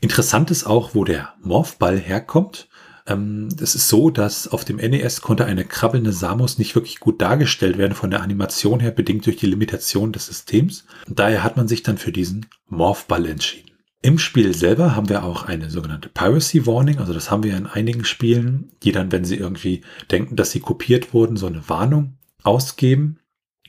[0.00, 2.68] Interessant ist auch, wo der Morphball herkommt.
[3.06, 7.20] Ähm, das ist so, dass auf dem NES konnte eine krabbelnde Samus nicht wirklich gut
[7.22, 10.84] dargestellt werden von der Animation her, bedingt durch die Limitation des Systems.
[11.08, 13.70] Daher hat man sich dann für diesen Morphball entschieden.
[14.02, 17.66] Im Spiel selber haben wir auch eine sogenannte Piracy Warning, also das haben wir in
[17.66, 22.18] einigen Spielen, die dann, wenn sie irgendwie denken, dass sie kopiert wurden, so eine Warnung
[22.42, 23.18] ausgeben.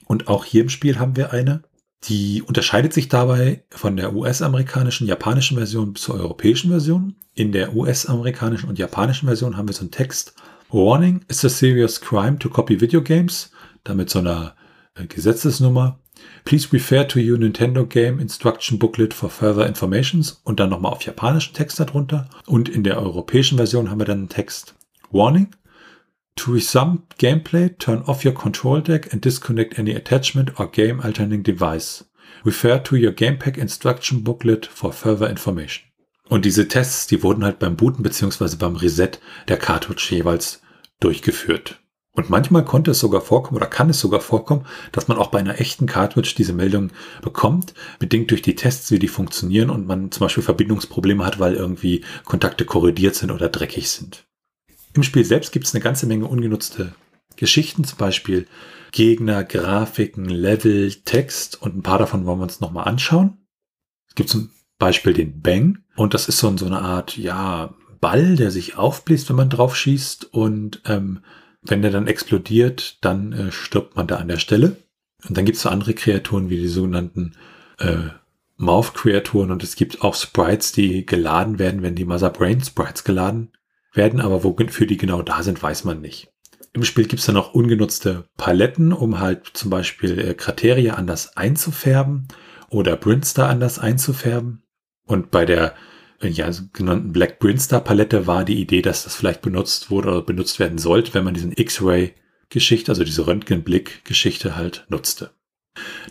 [0.06, 1.64] Und auch hier im Spiel haben wir eine.
[2.04, 7.16] Die unterscheidet sich dabei von der US-amerikanischen, japanischen Version zur europäischen Version.
[7.38, 10.34] In der US-amerikanischen und japanischen Version haben wir so einen Text.
[10.72, 13.52] Warning, is a serious crime to copy video games.
[13.84, 14.56] Damit so einer
[14.96, 16.00] äh, Gesetzesnummer.
[16.46, 21.04] Please refer to your Nintendo Game Instruction Booklet for further informations und dann nochmal auf
[21.04, 22.28] japanischen Text darunter.
[22.48, 24.74] Und in der europäischen Version haben wir dann einen Text.
[25.12, 25.52] Warning,
[26.38, 31.44] To resume gameplay, turn off your control deck and disconnect any attachment or game alternating
[31.44, 32.04] device.
[32.44, 35.84] Refer to your Gamepack Instruction Booklet for further information.
[36.30, 39.12] Und diese Tests, die wurden halt beim Booten beziehungsweise beim Reset
[39.48, 40.62] der Cartridge jeweils
[41.00, 41.80] durchgeführt.
[42.18, 45.38] Und manchmal konnte es sogar vorkommen oder kann es sogar vorkommen, dass man auch bei
[45.38, 46.90] einer echten Cartridge diese Meldung
[47.22, 51.54] bekommt, bedingt durch die Tests, wie die funktionieren und man zum Beispiel Verbindungsprobleme hat, weil
[51.54, 54.26] irgendwie Kontakte korrodiert sind oder dreckig sind.
[54.96, 56.96] Im Spiel selbst gibt es eine ganze Menge ungenutzte
[57.36, 58.48] Geschichten, zum Beispiel
[58.92, 63.46] Gegner, Grafiken, Level, Text und ein paar davon wollen wir uns nochmal anschauen.
[64.10, 68.36] Es gibt zum Beispiel den Bang und das ist so, so eine Art, ja, Ball,
[68.36, 71.22] der sich aufbläst, wenn man drauf schießt und ähm,
[71.64, 74.78] wenn der dann explodiert, dann äh, stirbt man da an der Stelle.
[75.28, 77.34] Und dann gibt es so andere Kreaturen wie die sogenannten
[77.80, 78.10] äh,
[78.58, 83.52] Mouth-Kreaturen und es gibt auch Sprites, die geladen werden, wenn die Mother Brain Sprites geladen
[83.94, 86.30] werden, aber wofür die genau da sind, weiß man nicht.
[86.74, 91.36] Im Spiel gibt es dann noch ungenutzte Paletten, um halt zum Beispiel äh, Krateria anders
[91.36, 92.28] einzufärben
[92.70, 94.64] oder Brinster anders einzufärben.
[95.08, 95.74] Und bei der
[96.22, 100.22] äh, ja, genannten Black Brinster Palette war die Idee, dass das vielleicht benutzt wurde oder
[100.22, 105.32] benutzt werden sollte, wenn man diesen X-Ray-Geschichte, also diese Röntgenblick-Geschichte halt nutzte.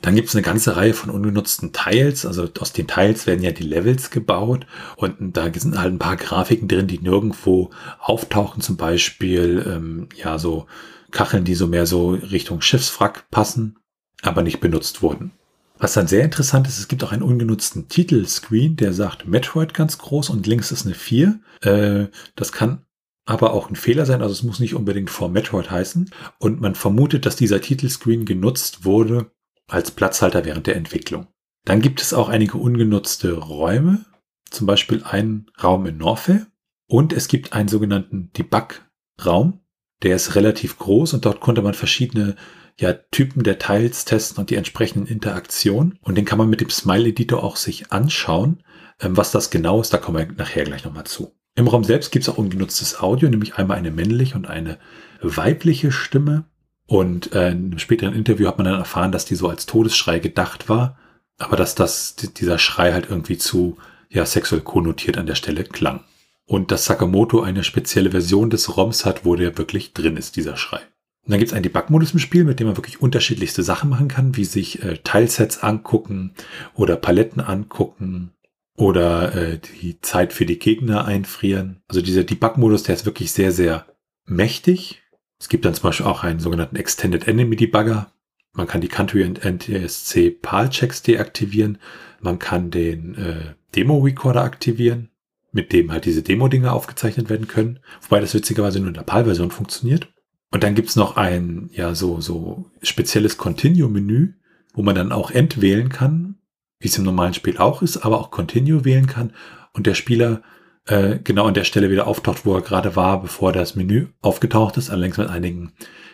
[0.03, 2.25] Dann gibt es eine ganze Reihe von ungenutzten Teils.
[2.25, 4.67] Also aus den Teils werden ja die Levels gebaut
[4.97, 8.63] und da sind halt ein paar Grafiken drin, die nirgendwo auftauchen.
[8.63, 10.67] Zum Beispiel ähm, ja so
[11.11, 13.79] Kacheln, die so mehr so Richtung Schiffswrack passen,
[14.23, 15.33] aber nicht benutzt wurden.
[15.79, 19.99] Was dann sehr interessant ist, es gibt auch einen ungenutzten Titelscreen, der sagt Metroid ganz
[19.99, 21.41] groß und links ist eine 4.
[21.63, 22.87] Äh, das kann
[23.27, 26.11] aber auch ein Fehler sein, also es muss nicht unbedingt vor Metroid heißen.
[26.39, 29.33] Und man vermutet, dass dieser Titelscreen genutzt wurde,
[29.69, 31.27] als Platzhalter während der Entwicklung.
[31.65, 34.05] Dann gibt es auch einige ungenutzte Räume,
[34.51, 36.47] zum Beispiel einen Raum in Norfe
[36.87, 39.61] und es gibt einen sogenannten Debug-Raum,
[40.05, 42.37] der ist relativ groß und dort konnte man verschiedene
[42.79, 46.71] ja, Typen der Teils testen und die entsprechenden Interaktionen und den kann man mit dem
[46.71, 48.63] Smile-Editor auch sich anschauen.
[49.01, 51.33] Ähm, was das genau ist, da kommen wir nachher gleich nochmal zu.
[51.55, 54.79] Im Raum selbst gibt es auch ungenutztes Audio, nämlich einmal eine männliche und eine
[55.23, 56.45] weibliche Stimme.
[56.87, 60.19] Und äh, in einem späteren Interview hat man dann erfahren, dass die so als Todesschrei
[60.19, 60.99] gedacht war,
[61.39, 63.79] aber dass das, dieser Schrei halt irgendwie zu
[64.11, 66.05] ja, sexuell konnotiert an der Stelle klang.
[66.45, 70.57] Und dass Sakamoto eine spezielle Version des ROMs hat, wo der wirklich drin ist, dieser
[70.57, 70.81] Schrei.
[71.27, 74.09] Und dann gibt es einen Debug-Modus im Spiel, mit dem man wirklich unterschiedlichste Sachen machen
[74.09, 76.33] kann, wie sich äh, Teilsets angucken
[76.75, 78.33] oder Paletten angucken
[78.77, 81.83] oder äh, die Zeit für die Gegner einfrieren.
[81.89, 83.87] Also dieser Debug-Modus, der ist wirklich sehr, sehr
[84.25, 85.03] mächtig
[85.39, 88.13] es gibt dann zum Beispiel auch einen sogenannten Extended Enemy Debugger.
[88.53, 91.79] Man kann die Country und NTSC PAL Checks deaktivieren.
[92.21, 95.11] Man kann den äh, Demo Recorder aktivieren,
[95.53, 97.81] mit dem halt diese Demo-Dinge aufgezeichnet werden können.
[98.01, 100.09] Wobei das witzigerweise nur in der PAL-Version funktioniert.
[100.51, 104.35] Und dann gibt's noch ein, ja, so, so spezielles Continue-Menü,
[104.75, 106.37] wo man dann auch End wählen kann,
[106.79, 109.33] wie es im normalen Spiel auch ist, aber auch Continue wählen kann.
[109.73, 110.43] Und der Spieler
[110.87, 114.77] äh, genau an der Stelle wieder auftaucht, wo er gerade war, bevor das Menü aufgetaucht
[114.77, 115.73] ist, allerdings mit einigen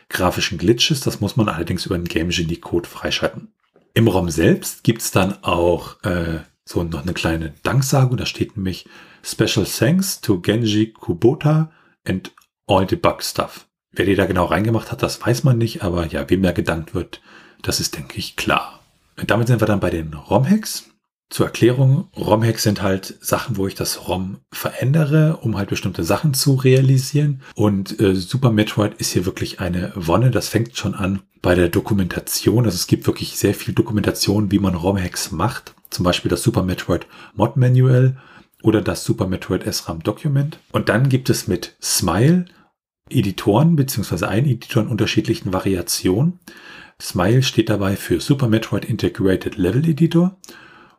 [0.09, 1.01] grafischen Glitches.
[1.01, 3.53] Das muss man allerdings über den Game Genie Code freischalten.
[3.95, 8.17] Im ROM selbst gibt's dann auch äh, so noch eine kleine Danksagung.
[8.17, 8.87] Da steht nämlich
[9.23, 11.71] Special Thanks to Genji Kubota
[12.07, 12.33] and
[12.67, 13.67] all the bug stuff.
[13.93, 16.95] Wer die da genau reingemacht hat, das weiß man nicht, aber ja, wem da gedankt
[16.95, 17.21] wird,
[17.63, 18.81] das ist, denke ich, klar.
[19.19, 20.89] Und damit sind wir dann bei den ROM-Hacks.
[21.29, 26.35] Zur Erklärung, ROM-Hacks sind halt Sachen, wo ich das ROM verändere, um halt bestimmte Sachen
[26.35, 27.41] zu realisieren.
[27.55, 30.31] Und äh, Super Metroid ist hier wirklich eine Wonne.
[30.31, 32.65] Das fängt schon an bei der Dokumentation.
[32.65, 35.75] Also es gibt wirklich sehr viel Dokumentation, wie man ROM-Hacks macht.
[35.89, 38.17] Zum Beispiel das Super Metroid Mod Manual
[38.63, 40.59] oder das Super Metroid SRAM Document.
[40.71, 42.45] Und dann gibt es mit Smile
[43.13, 46.41] Editoren beziehungsweise ein Editor in unterschiedlichen Variationen.
[47.01, 50.39] Smile steht dabei für Super Metroid Integrated Level Editor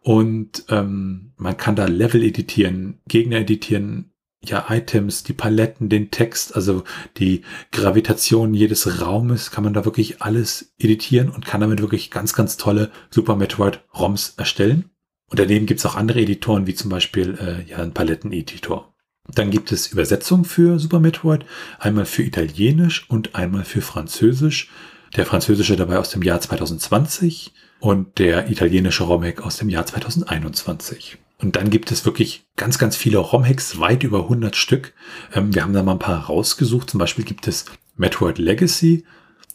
[0.01, 4.11] und ähm, man kann da Level editieren, Gegner editieren,
[4.43, 6.83] ja, Items, die Paletten, den Text, also
[7.17, 12.33] die Gravitation jedes Raumes, kann man da wirklich alles editieren und kann damit wirklich ganz,
[12.33, 14.89] ganz tolle Super Metroid ROMs erstellen.
[15.29, 18.92] Und daneben gibt's auch andere Editoren, wie zum Beispiel äh, ja, ein Paletteneditor.
[19.27, 21.45] Dann gibt es Übersetzungen für Super Metroid,
[21.79, 24.69] einmal für Italienisch und einmal für Französisch.
[25.15, 31.17] Der französische dabei aus dem Jahr 2020 und der italienische ROM-Hack aus dem Jahr 2021.
[31.39, 34.93] Und dann gibt es wirklich ganz, ganz viele ROM-Hacks, weit über 100 Stück.
[35.33, 36.89] Ähm, wir haben da mal ein paar rausgesucht.
[36.89, 37.65] Zum Beispiel gibt es
[37.95, 39.05] Metroid Legacy.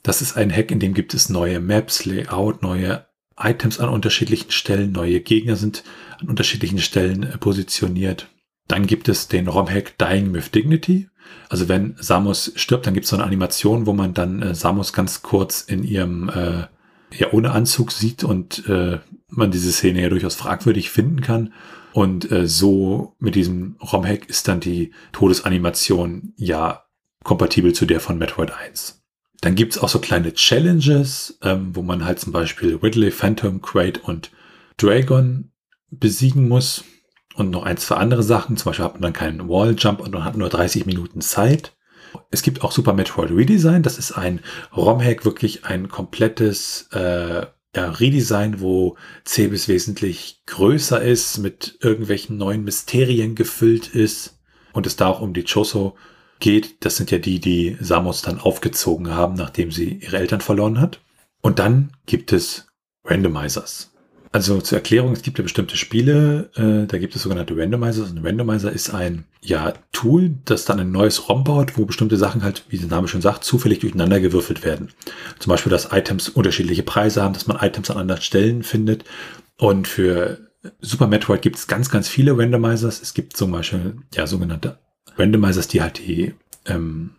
[0.02, 3.06] Das ist ein Hack, in dem gibt es neue Maps, Layout, neue
[3.38, 5.84] Items an unterschiedlichen Stellen, neue Gegner sind
[6.20, 8.28] an unterschiedlichen Stellen positioniert.
[8.68, 11.08] Dann gibt es den ROM-Hack Dying with Dignity.
[11.48, 14.92] Also wenn Samus stirbt, dann gibt es so eine Animation, wo man dann äh, Samus
[14.92, 16.66] ganz kurz in ihrem äh,
[17.16, 18.98] ja ohne Anzug sieht und äh,
[19.28, 21.52] man diese Szene ja durchaus fragwürdig finden kann.
[21.92, 26.84] Und äh, so mit diesem ROM-Hack ist dann die Todesanimation ja
[27.24, 29.02] kompatibel zu der von Metroid 1.
[29.40, 34.00] Dann gibt's auch so kleine Challenges, ähm, wo man halt zum Beispiel Ridley, Phantom, Crate
[34.00, 34.30] und
[34.76, 35.50] Dragon
[35.90, 36.84] besiegen muss.
[37.38, 38.56] Und noch ein, zwei andere Sachen.
[38.56, 41.76] Zum Beispiel hat man dann keinen Wall-Jump und man hat nur 30 Minuten Zeit.
[42.32, 43.84] Es gibt auch Super Metroid Redesign.
[43.84, 44.40] Das ist ein
[44.76, 52.64] ROM-Hack, wirklich ein komplettes äh, ja, Redesign, wo Cebis wesentlich größer ist, mit irgendwelchen neuen
[52.64, 54.40] Mysterien gefüllt ist
[54.72, 55.94] und es da auch um die Choso
[56.40, 56.84] geht.
[56.84, 61.00] Das sind ja die, die Samus dann aufgezogen haben, nachdem sie ihre Eltern verloren hat.
[61.40, 62.66] Und dann gibt es
[63.04, 63.92] Randomizers.
[64.30, 68.10] Also zur Erklärung, es gibt ja bestimmte Spiele, äh, da gibt es sogenannte Randomizers.
[68.10, 72.42] Ein Randomizer ist ein ja, Tool, das dann ein neues ROM baut, wo bestimmte Sachen
[72.42, 74.90] halt, wie der Name schon sagt, zufällig durcheinander gewürfelt werden.
[75.38, 79.04] Zum Beispiel, dass Items unterschiedliche Preise haben, dass man Items an anderen Stellen findet.
[79.56, 80.38] Und für
[80.80, 83.00] Super Metroid gibt es ganz, ganz viele Randomizers.
[83.00, 84.78] Es gibt zum Beispiel ja sogenannte
[85.16, 86.34] Randomizers, die halt die
[86.66, 87.10] ähm,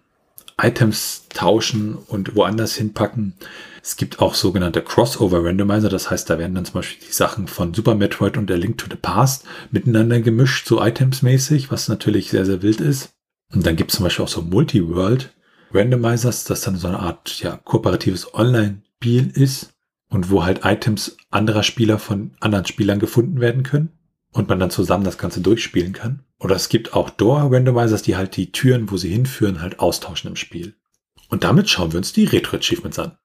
[0.61, 3.33] Items tauschen und woanders hinpacken.
[3.81, 7.47] Es gibt auch sogenannte Crossover Randomizer, das heißt, da werden dann zum Beispiel die Sachen
[7.47, 12.29] von Super Metroid und der Link to the Past miteinander gemischt, so itemsmäßig, was natürlich
[12.29, 13.09] sehr, sehr wild ist.
[13.53, 15.33] Und dann gibt es zum Beispiel auch so Multi-World
[15.71, 19.71] Randomizers, das dann so eine Art ja, kooperatives Online-Spiel ist
[20.09, 23.98] und wo halt Items anderer Spieler von anderen Spielern gefunden werden können
[24.31, 26.23] und man dann zusammen das Ganze durchspielen kann.
[26.39, 30.35] Oder es gibt auch Door-Randomizers, die halt die Türen, wo sie hinführen, halt austauschen im
[30.35, 30.75] Spiel.
[31.29, 33.17] Und damit schauen wir uns die Retro-Achievements an.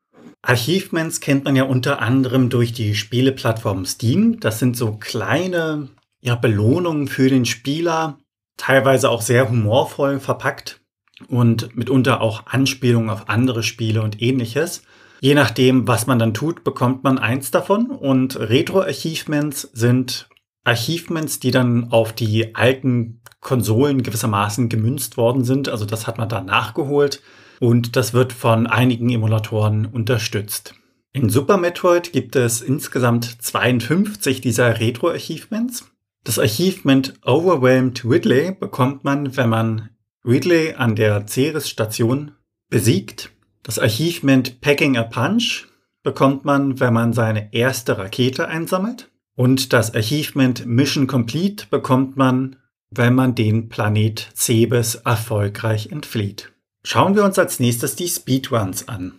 [0.42, 4.40] Achievements kennt man ja unter anderem durch die Spieleplattform Steam.
[4.40, 5.88] Das sind so kleine
[6.20, 8.18] ja, Belohnungen für den Spieler,
[8.56, 10.80] teilweise auch sehr humorvoll verpackt
[11.28, 14.82] und mitunter auch Anspielungen auf andere Spiele und ähnliches.
[15.20, 17.86] Je nachdem, was man dann tut, bekommt man eins davon.
[17.90, 20.28] Und Retro-Achievements sind
[20.64, 25.68] Achievements, die dann auf die alten Konsolen gewissermaßen gemünzt worden sind.
[25.68, 27.22] Also das hat man da nachgeholt
[27.60, 30.74] und das wird von einigen Emulatoren unterstützt.
[31.12, 35.86] In Super Metroid gibt es insgesamt 52 dieser Retro-Achievements.
[36.24, 39.90] Das Achievement Overwhelmed Ridley bekommt man, wenn man
[40.24, 42.32] Ridley an der Ceres-Station
[42.70, 43.30] besiegt.
[43.62, 45.66] Das Achievement Packing a Punch
[46.02, 49.10] bekommt man, wenn man seine erste Rakete einsammelt.
[49.36, 52.56] Und das Achievement Mission Complete bekommt man,
[52.90, 56.52] wenn man den Planet Cebes erfolgreich entflieht.
[56.84, 59.14] Schauen wir uns als nächstes die Speedruns an.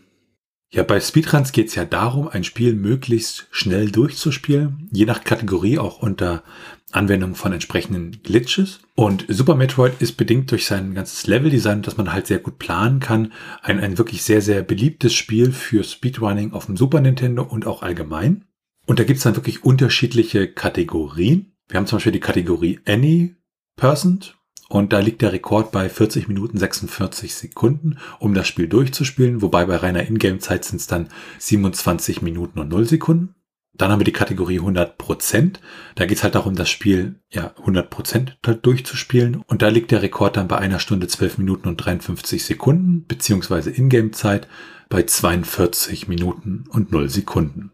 [0.72, 5.80] Ja, bei Speedruns geht es ja darum, ein Spiel möglichst schnell durchzuspielen, je nach Kategorie
[5.80, 6.44] auch unter
[6.92, 8.80] Anwendung von entsprechenden Glitches.
[8.94, 13.00] Und Super Metroid ist bedingt durch sein ganzes Leveldesign, dass man halt sehr gut planen
[13.00, 17.66] kann, ein, ein wirklich sehr, sehr beliebtes Spiel für Speedrunning auf dem Super Nintendo und
[17.68, 18.46] auch allgemein.
[18.86, 21.54] Und da gibt es dann wirklich unterschiedliche Kategorien.
[21.68, 23.36] Wir haben zum Beispiel die Kategorie Any
[23.76, 24.20] Person
[24.68, 29.66] und da liegt der Rekord bei 40 Minuten 46 Sekunden, um das Spiel durchzuspielen, wobei
[29.66, 31.10] bei reiner Ingame-Zeit sind es dann
[31.40, 33.36] 27 Minuten und 0 Sekunden.
[33.78, 35.60] Dann haben wir die Kategorie 100%.
[35.96, 39.36] Da geht es halt darum, das Spiel ja 100% halt durchzuspielen.
[39.36, 43.72] Und da liegt der Rekord dann bei einer Stunde 12 Minuten und 53 Sekunden, beziehungsweise
[43.72, 44.48] Ingame-Zeit
[44.90, 47.72] bei 42 Minuten und 0 Sekunden.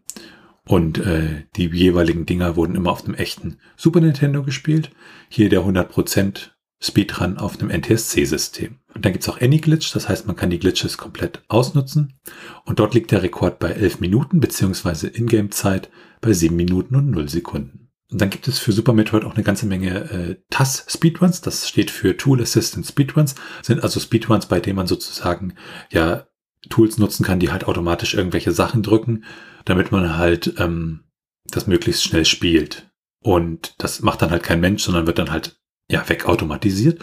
[0.72, 4.89] Und äh, die jeweiligen Dinger wurden immer auf dem echten Super Nintendo gespielt.
[5.28, 8.80] Hier der 100% Speedrun auf einem NTSC-System.
[8.95, 12.22] Und dann gibt's auch Any-Glitch, das heißt, man kann die Glitches komplett ausnutzen.
[12.63, 15.89] Und dort liegt der Rekord bei 11 Minuten, beziehungsweise Ingame-Zeit
[16.22, 17.89] bei 7 Minuten und 0 Sekunden.
[18.09, 21.41] Und dann gibt es für Super Metroid auch eine ganze Menge äh, TAS-Speedruns.
[21.41, 23.36] Das steht für Tool Assistant Speedruns.
[23.62, 25.54] Sind also Speedruns, bei denen man sozusagen
[25.91, 26.28] ja
[26.70, 29.24] Tools nutzen kann, die halt automatisch irgendwelche Sachen drücken,
[29.66, 31.05] damit man halt ähm,
[31.50, 32.92] das möglichst schnell spielt.
[33.24, 35.59] Und das macht dann halt kein Mensch, sondern wird dann halt
[35.89, 37.01] ja, wegautomatisiert.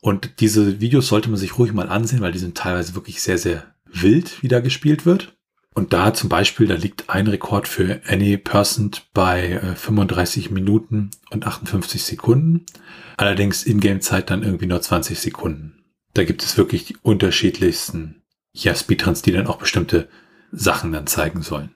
[0.00, 3.38] Und diese Videos sollte man sich ruhig mal ansehen, weil die sind teilweise wirklich sehr,
[3.38, 5.36] sehr wild, wie da gespielt wird.
[5.74, 11.10] Und da zum Beispiel, da liegt ein Rekord für Any Person bei 35 äh, Minuten
[11.30, 12.66] und 58 Sekunden.
[13.16, 15.84] Allerdings Ingame-Zeit dann irgendwie nur 20 Sekunden.
[16.14, 18.19] Da gibt es wirklich die unterschiedlichsten
[18.52, 20.08] ja, Speedruns, die dann auch bestimmte
[20.52, 21.74] Sachen dann zeigen sollen.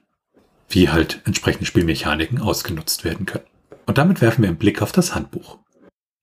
[0.67, 3.45] Wie halt entsprechende Spielmechaniken ausgenutzt werden können.
[3.85, 5.59] Und damit werfen wir einen Blick auf das Handbuch.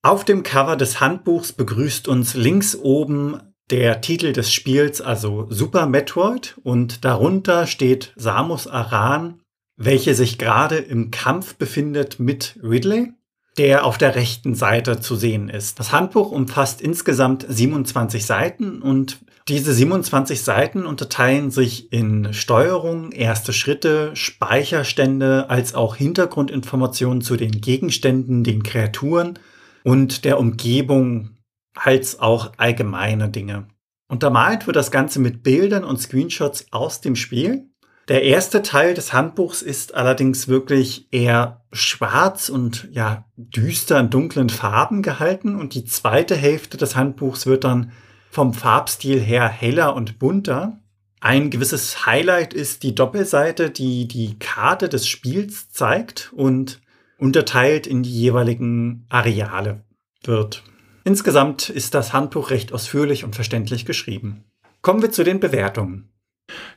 [0.02, 5.86] Auf dem Cover des Handbuchs begrüßt uns links oben der Titel des Spiels, also Super
[5.86, 9.40] Metroid, und darunter steht Samus Aran,
[9.76, 13.12] welche sich gerade im Kampf befindet mit Ridley,
[13.58, 15.78] der auf der rechten Seite zu sehen ist.
[15.78, 19.18] Das Handbuch umfasst insgesamt 27 Seiten und
[19.48, 27.60] diese 27 Seiten unterteilen sich in Steuerung, erste Schritte, Speicherstände als auch Hintergrundinformationen zu den
[27.60, 29.38] Gegenständen, den Kreaturen,
[29.84, 31.30] und der Umgebung
[31.74, 33.66] als auch allgemeine Dinge.
[34.08, 37.70] Untermalt wird das Ganze mit Bildern und Screenshots aus dem Spiel.
[38.08, 44.50] Der erste Teil des Handbuchs ist allerdings wirklich eher schwarz und ja, düster in dunklen
[44.50, 47.92] Farben gehalten und die zweite Hälfte des Handbuchs wird dann
[48.30, 50.80] vom Farbstil her heller und bunter.
[51.20, 56.80] Ein gewisses Highlight ist die Doppelseite, die die Karte des Spiels zeigt und
[57.18, 59.84] unterteilt in die jeweiligen Areale
[60.24, 60.64] wird.
[61.04, 64.44] Insgesamt ist das Handbuch recht ausführlich und verständlich geschrieben.
[64.82, 66.11] Kommen wir zu den Bewertungen.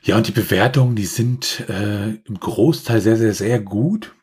[0.02, 4.14] Ja, und die Bewertungen, die sind äh, im Großteil sehr, sehr, sehr gut.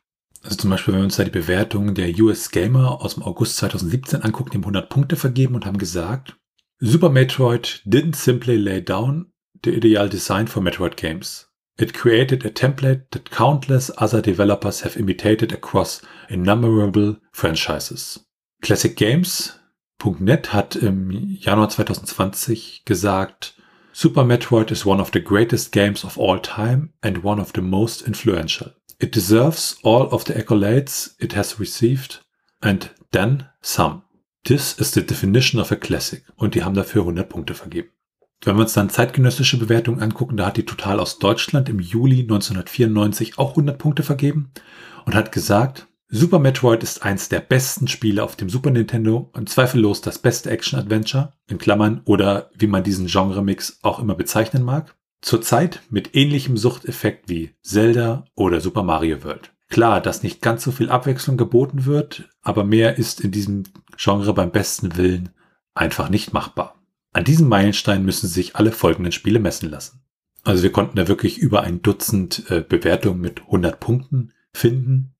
[0.44, 3.58] Also zum Beispiel, wenn wir uns da die Bewertungen der US Gamer aus dem August
[3.58, 6.36] 2017 angucken, die haben 100 Punkte vergeben und haben gesagt,
[6.80, 9.32] Super Metroid didn't simply lay down
[9.64, 11.50] the ideal design for Metroid games.
[11.78, 18.26] It created a template that countless other developers have imitated across innumerable franchises.
[18.62, 21.10] ClassicGames.net hat im
[21.40, 23.56] Januar 2020 gesagt,
[23.96, 27.62] Super Metroid is one of the greatest games of all time and one of the
[27.62, 28.72] most influential.
[29.00, 32.18] It deserves all of the accolades it has received
[32.60, 34.02] and then some.
[34.46, 36.24] This is the definition of a classic.
[36.38, 37.90] Und die haben dafür 100 Punkte vergeben.
[38.42, 42.22] Wenn wir uns dann zeitgenössische Bewertungen angucken, da hat die Total aus Deutschland im Juli
[42.22, 44.50] 1994 auch 100 Punkte vergeben
[45.06, 49.50] und hat gesagt, Super Metroid ist eins der besten Spiele auf dem Super Nintendo und
[49.50, 54.96] zweifellos das beste Action-Adventure, in Klammern, oder wie man diesen Genre-Mix auch immer bezeichnen mag.
[55.24, 59.54] Zurzeit mit ähnlichem Suchteffekt wie Zelda oder Super Mario World.
[59.70, 63.64] Klar, dass nicht ganz so viel Abwechslung geboten wird, aber mehr ist in diesem
[63.98, 65.30] Genre beim besten Willen
[65.74, 66.76] einfach nicht machbar.
[67.12, 70.04] An diesem Meilenstein müssen sich alle folgenden Spiele messen lassen.
[70.44, 75.13] Also wir konnten da wirklich über ein Dutzend äh, Bewertungen mit 100 Punkten finden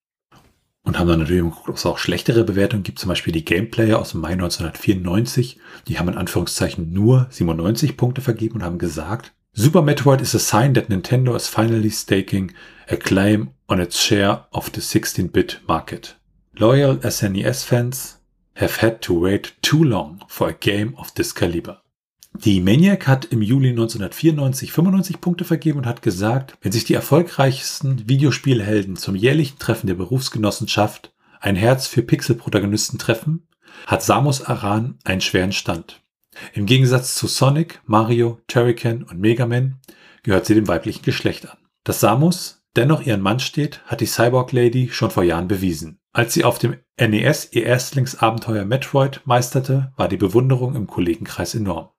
[0.84, 3.00] und haben dann natürlich geguckt, ob es auch schlechtere Bewertungen gibt.
[3.00, 5.60] Zum Beispiel die Gameplayer aus dem Mai 1994.
[5.88, 10.40] Die haben in Anführungszeichen nur 97 Punkte vergeben und haben gesagt, Super Metroid is a
[10.40, 12.52] sign that Nintendo is finally staking
[12.90, 16.16] a claim on its share of the 16-bit market.
[16.56, 18.20] Loyal SNES fans
[18.56, 21.83] have had to wait too long for a game of this caliber.
[22.36, 26.96] Die Maniac hat im Juli 1994 95 Punkte vergeben und hat gesagt, wenn sich die
[26.96, 33.48] erfolgreichsten Videospielhelden zum jährlichen Treffen der Berufsgenossenschaft ein Herz für Pixel-Protagonisten treffen,
[33.86, 36.02] hat Samus Aran einen schweren Stand.
[36.54, 39.80] Im Gegensatz zu Sonic, Mario, Turrican und Mega Man
[40.24, 41.58] gehört sie dem weiblichen Geschlecht an.
[41.84, 46.00] Dass Samus dennoch ihren Mann steht, hat die Cyborg Lady schon vor Jahren bewiesen.
[46.14, 51.90] Als sie auf dem NES ihr Erstlingsabenteuer Metroid meisterte, war die Bewunderung im Kollegenkreis enorm.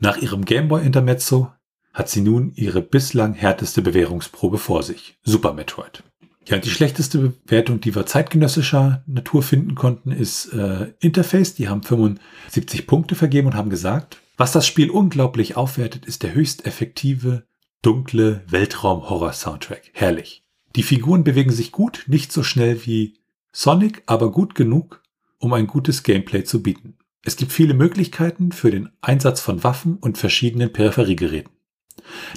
[0.00, 1.50] Nach ihrem Gameboy Intermezzo
[1.92, 5.16] hat sie nun ihre bislang härteste Bewährungsprobe vor sich.
[5.22, 6.02] Super Metroid.
[6.46, 11.54] Ja, die schlechteste Bewertung, die wir zeitgenössischer Natur finden konnten, ist äh, Interface.
[11.54, 16.34] Die haben 75 Punkte vergeben und haben gesagt, was das Spiel unglaublich aufwertet, ist der
[16.34, 17.44] höchst effektive,
[17.82, 19.90] dunkle Weltraum-Horror-Soundtrack.
[19.92, 20.42] Herrlich.
[20.74, 23.14] Die Figuren bewegen sich gut, nicht so schnell wie
[23.52, 25.02] Sonic, aber gut genug,
[25.38, 26.96] um ein gutes Gameplay zu bieten.
[27.24, 31.52] Es gibt viele Möglichkeiten für den Einsatz von Waffen und verschiedenen Peripheriegeräten.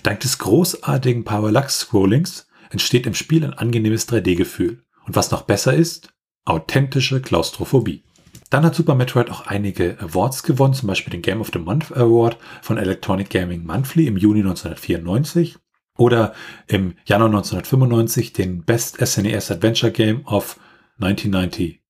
[0.04, 4.84] Dank des großartigen Parallax-Scrollings entsteht im Spiel ein angenehmes 3D-Gefühl.
[5.06, 6.14] Und was noch besser ist,
[6.46, 8.04] authentische Klaustrophobie.
[8.50, 11.92] Dann hat Super Metroid auch einige Awards gewonnen, zum Beispiel den Game of the Month
[11.96, 15.58] Award von Electronic Gaming Monthly im Juni 1994
[15.98, 16.34] oder
[16.68, 20.60] im Januar 1995 den Best SNES e Adventure Game of
[21.00, 21.82] 1994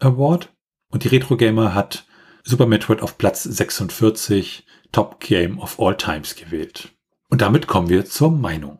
[0.00, 0.55] Award.
[0.96, 2.06] Und die Retro Gamer hat
[2.42, 6.88] Super Metroid auf Platz 46 Top Game of All Times gewählt.
[7.28, 8.78] Und damit kommen wir zur Meinung.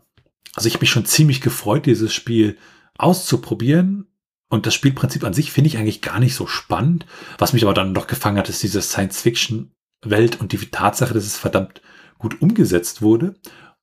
[0.54, 2.56] Also ich habe mich schon ziemlich gefreut, dieses Spiel
[2.96, 4.06] auszuprobieren.
[4.48, 7.04] Und das Spielprinzip an sich finde ich eigentlich gar nicht so spannend.
[7.36, 11.36] Was mich aber dann doch gefangen hat, ist diese Science-Fiction-Welt und die Tatsache, dass es
[11.36, 11.82] verdammt
[12.16, 13.34] gut umgesetzt wurde.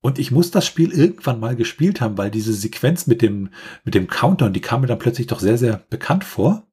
[0.01, 3.51] Und ich muss das Spiel irgendwann mal gespielt haben, weil diese Sequenz mit dem,
[3.83, 6.65] mit dem Countdown, die kam mir dann plötzlich doch sehr, sehr bekannt vor.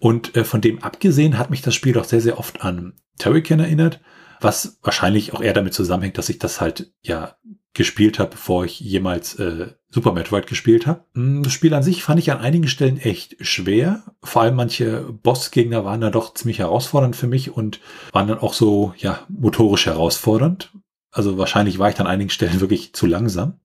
[0.00, 3.60] Und äh, von dem abgesehen hat mich das Spiel doch sehr, sehr oft an Turrican
[3.60, 4.00] erinnert,
[4.40, 7.36] was wahrscheinlich auch eher damit zusammenhängt, dass ich das halt ja
[7.74, 11.04] gespielt habe, bevor ich jemals äh, Super Metroid gespielt habe.
[11.14, 14.02] Hm, das Spiel an sich fand ich an einigen Stellen echt schwer.
[14.22, 17.80] Vor allem manche Bossgegner waren da doch ziemlich herausfordernd für mich und
[18.12, 20.72] waren dann auch so, ja, motorisch herausfordernd.
[21.10, 23.60] Also wahrscheinlich war ich dann an einigen Stellen wirklich zu langsam.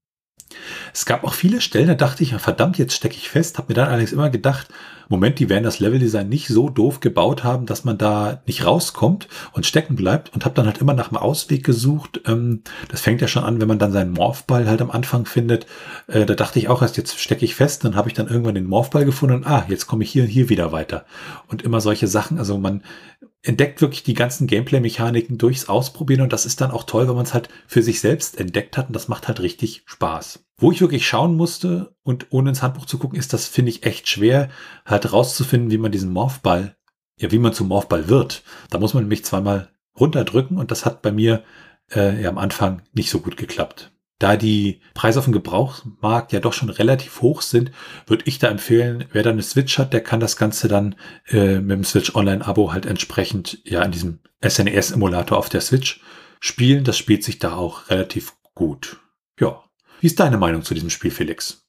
[0.94, 3.76] Es gab auch viele Stellen, da dachte ich, verdammt, jetzt stecke ich fest, habe mir
[3.76, 4.68] dann allerdings immer gedacht,
[5.10, 9.28] Moment, die werden das Leveldesign nicht so doof gebaut haben, dass man da nicht rauskommt
[9.52, 12.22] und stecken bleibt und habe dann halt immer nach einem Ausweg gesucht.
[12.26, 15.68] Ähm, das fängt ja schon an, wenn man dann seinen Morphball halt am Anfang findet.
[16.08, 18.56] Äh, da dachte ich auch erst, jetzt stecke ich fest, dann habe ich dann irgendwann
[18.56, 21.06] den Morphball gefunden und ah, jetzt komme ich hier und hier wieder weiter.
[21.48, 22.82] Und immer solche Sachen, also man
[23.44, 27.26] entdeckt wirklich die ganzen Gameplay-Mechaniken durchs Ausprobieren und das ist dann auch toll, wenn man
[27.26, 30.46] es halt für sich selbst entdeckt hat und das macht halt richtig Spaß.
[30.58, 33.84] Wo ich wirklich schauen musste und ohne ins Handbuch zu gucken, ist das, finde ich,
[33.84, 34.50] echt schwer,
[34.86, 36.78] halt rauszufinden, wie man diesen Morphball,
[37.20, 38.44] ja, wie man zum Morphball wird.
[38.70, 41.44] Da muss man nämlich zweimal runterdrücken und das hat bei mir
[41.94, 43.93] äh, ja am Anfang nicht so gut geklappt.
[44.24, 47.72] Da die Preise auf dem Gebrauchsmarkt ja doch schon relativ hoch sind,
[48.08, 50.96] würde ich da empfehlen, wer da eine Switch hat, der kann das Ganze dann
[51.28, 56.00] äh, mit dem Switch Online-Abo halt entsprechend ja in diesem SNES-Emulator auf der Switch
[56.40, 56.86] spielen.
[56.86, 59.02] Das spielt sich da auch relativ gut.
[59.42, 59.62] Ja.
[60.00, 61.68] Wie ist deine Meinung zu diesem Spiel, Felix?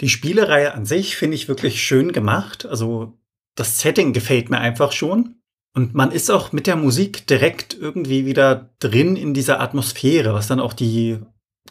[0.00, 2.66] Die Spielereihe an sich finde ich wirklich schön gemacht.
[2.66, 3.20] Also
[3.54, 5.36] das Setting gefällt mir einfach schon.
[5.76, 10.48] Und man ist auch mit der Musik direkt irgendwie wieder drin in dieser Atmosphäre, was
[10.48, 11.20] dann auch die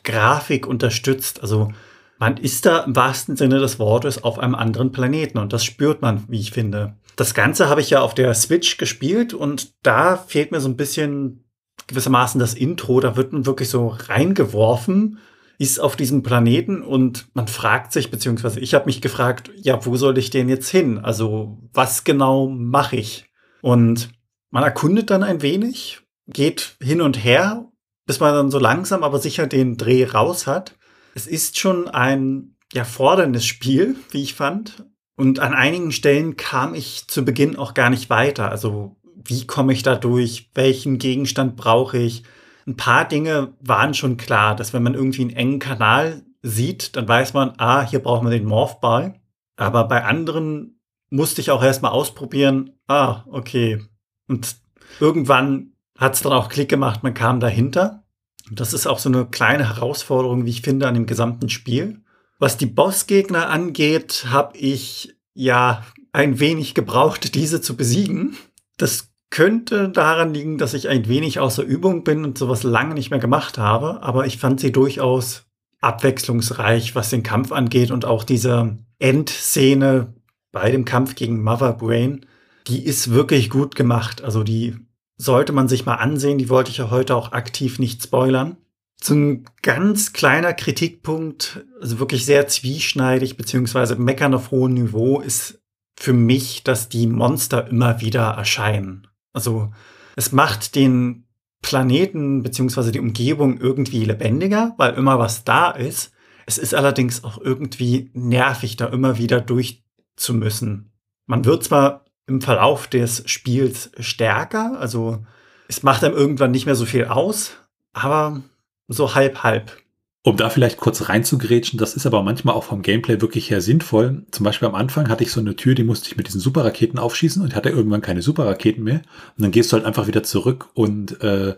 [0.04, 1.42] Grafik unterstützt.
[1.42, 1.72] Also
[2.20, 6.02] man ist da im wahrsten Sinne des Wortes auf einem anderen Planeten und das spürt
[6.02, 6.96] man, wie ich finde.
[7.16, 10.78] Das Ganze habe ich ja auf der Switch gespielt und da fehlt mir so ein
[10.78, 11.44] bisschen
[11.88, 13.00] gewissermaßen das Intro.
[13.00, 15.20] Da wird man wirklich so reingeworfen,
[15.60, 19.96] ist auf diesem Planeten und man fragt sich, beziehungsweise ich habe mich gefragt, ja, wo
[19.96, 21.00] soll ich denn jetzt hin?
[21.00, 23.26] Also was genau mache ich?
[23.62, 24.10] Und
[24.50, 27.70] man erkundet dann ein wenig, geht hin und her,
[28.06, 30.76] bis man dann so langsam aber sicher den Dreh raus hat.
[31.16, 34.86] Es ist schon ein ja, forderndes Spiel, wie ich fand.
[35.16, 38.50] Und an einigen Stellen kam ich zu Beginn auch gar nicht weiter.
[38.50, 40.50] Also wie komme ich da durch?
[40.56, 42.24] Welchen Gegenstand brauche ich?
[42.66, 47.08] Ein paar Dinge waren schon klar, dass wenn man irgendwie einen engen Kanal sieht, dann
[47.08, 49.20] weiß man, ah, hier braucht man den Morphball.
[49.56, 53.84] Aber bei anderen musste ich auch erstmal ausprobieren, ah, okay.
[54.28, 54.56] Und
[55.00, 58.04] irgendwann hat es dann auch Klick gemacht, man kam dahinter.
[58.52, 62.02] Das ist auch so eine kleine Herausforderung, wie ich finde, an dem gesamten Spiel.
[62.40, 68.36] Was die Bossgegner angeht, habe ich ja ein wenig gebraucht, diese zu besiegen.
[68.78, 73.10] Das könnte daran liegen, dass ich ein wenig außer Übung bin und sowas lange nicht
[73.10, 75.46] mehr gemacht habe, aber ich fand sie durchaus
[75.82, 80.14] abwechslungsreich, was den Kampf angeht und auch diese Endszene
[80.52, 82.26] bei dem Kampf gegen Mother Brain,
[82.68, 84.24] die ist wirklich gut gemacht.
[84.24, 84.76] Also die
[85.24, 86.38] sollte man sich mal ansehen.
[86.38, 88.58] Die wollte ich ja heute auch aktiv nicht spoilern.
[89.02, 95.62] So ein ganz kleiner Kritikpunkt, also wirklich sehr zwieschneidig, beziehungsweise meckern auf hohem Niveau, ist
[95.98, 99.08] für mich, dass die Monster immer wieder erscheinen.
[99.34, 99.72] Also
[100.16, 101.28] es macht den
[101.62, 106.14] Planeten beziehungsweise die Umgebung irgendwie lebendiger, weil immer was da ist.
[106.46, 109.84] Es ist allerdings auch irgendwie nervig, da immer wieder durch
[110.16, 110.92] zu müssen.
[111.26, 115.24] Man wird zwar im Verlauf des Spiels stärker, also
[115.68, 117.52] es macht einem irgendwann nicht mehr so viel aus,
[117.94, 118.42] aber
[118.88, 119.78] so halb halb.
[120.26, 124.26] Um da vielleicht kurz reinzugrätschen, das ist aber manchmal auch vom Gameplay wirklich her sinnvoll.
[124.32, 126.98] Zum Beispiel am Anfang hatte ich so eine Tür, die musste ich mit diesen Superraketen
[126.98, 129.02] aufschießen und hatte irgendwann keine Superraketen mehr.
[129.38, 131.56] Und dann gehst du halt einfach wieder zurück und äh,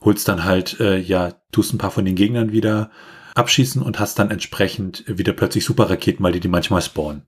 [0.00, 2.90] holst dann halt, äh, ja, tust ein paar von den Gegnern wieder
[3.34, 7.22] abschießen und hast dann entsprechend wieder plötzlich Superraketen, weil die die manchmal spawnen.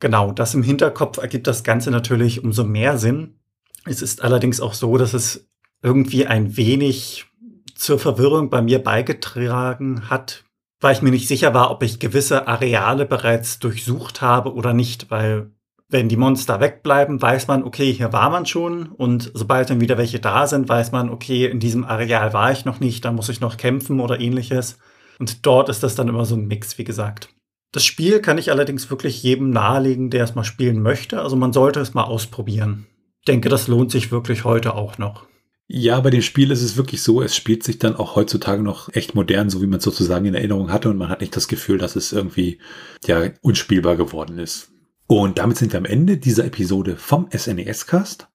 [0.00, 3.38] Genau, das im Hinterkopf ergibt das Ganze natürlich umso mehr Sinn.
[3.84, 5.48] Es ist allerdings auch so, dass es
[5.82, 7.26] irgendwie ein wenig
[7.74, 10.44] zur Verwirrung bei mir beigetragen hat,
[10.80, 15.10] weil ich mir nicht sicher war, ob ich gewisse Areale bereits durchsucht habe oder nicht,
[15.10, 15.50] weil
[15.88, 19.98] wenn die Monster wegbleiben, weiß man, okay, hier war man schon und sobald dann wieder
[19.98, 23.28] welche da sind, weiß man, okay, in diesem Areal war ich noch nicht, da muss
[23.28, 24.78] ich noch kämpfen oder ähnliches.
[25.18, 27.28] Und dort ist das dann immer so ein Mix, wie gesagt.
[27.72, 31.20] Das Spiel kann ich allerdings wirklich jedem nahelegen, der es mal spielen möchte.
[31.20, 32.86] Also man sollte es mal ausprobieren.
[33.20, 35.26] Ich denke, das lohnt sich wirklich heute auch noch.
[35.68, 38.94] Ja, bei dem Spiel ist es wirklich so, es spielt sich dann auch heutzutage noch
[38.94, 41.48] echt modern, so wie man es sozusagen in Erinnerung hatte und man hat nicht das
[41.48, 42.60] Gefühl, dass es irgendwie
[43.04, 44.70] ja unspielbar geworden ist.
[45.08, 48.28] Und damit sind wir am Ende dieser Episode vom SNES-Cast.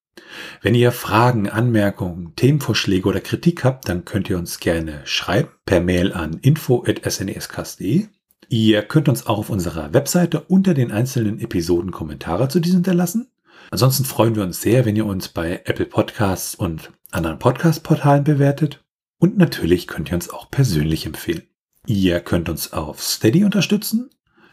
[0.62, 5.80] Wenn ihr Fragen, Anmerkungen, Themenvorschläge oder Kritik habt, dann könnt ihr uns gerne schreiben per
[5.80, 8.08] Mail an info.snescast.de.
[8.52, 13.32] Ihr könnt uns auch auf unserer Webseite unter den einzelnen Episoden Kommentare zu diesen hinterlassen.
[13.70, 18.84] Ansonsten freuen wir uns sehr, wenn ihr uns bei Apple Podcasts und anderen Podcast-Portalen bewertet.
[19.20, 21.44] Und natürlich könnt ihr uns auch persönlich empfehlen.
[21.88, 24.10] Ihr könnt uns auf Steady unterstützen.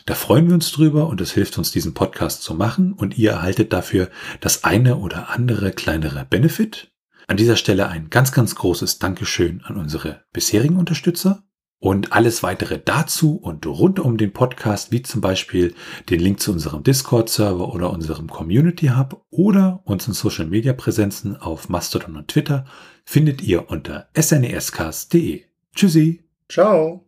[0.06, 2.92] Da freuen wir uns drüber und es hilft uns, diesen Podcast zu machen.
[2.92, 4.10] Und ihr erhaltet dafür
[4.40, 6.92] das eine oder andere kleinere Benefit.
[7.26, 11.42] An dieser Stelle ein ganz, ganz großes Dankeschön an unsere bisherigen Unterstützer.
[11.80, 15.74] Und alles weitere dazu und rund um den Podcast, wie zum Beispiel
[16.10, 22.28] den Link zu unserem Discord-Server oder unserem Community Hub oder unseren Social-Media-Präsenzen auf Mastodon und
[22.28, 22.64] Twitter,
[23.04, 25.44] findet ihr unter snescast.de.
[25.74, 26.24] Tschüssi.
[26.48, 27.04] Ciao.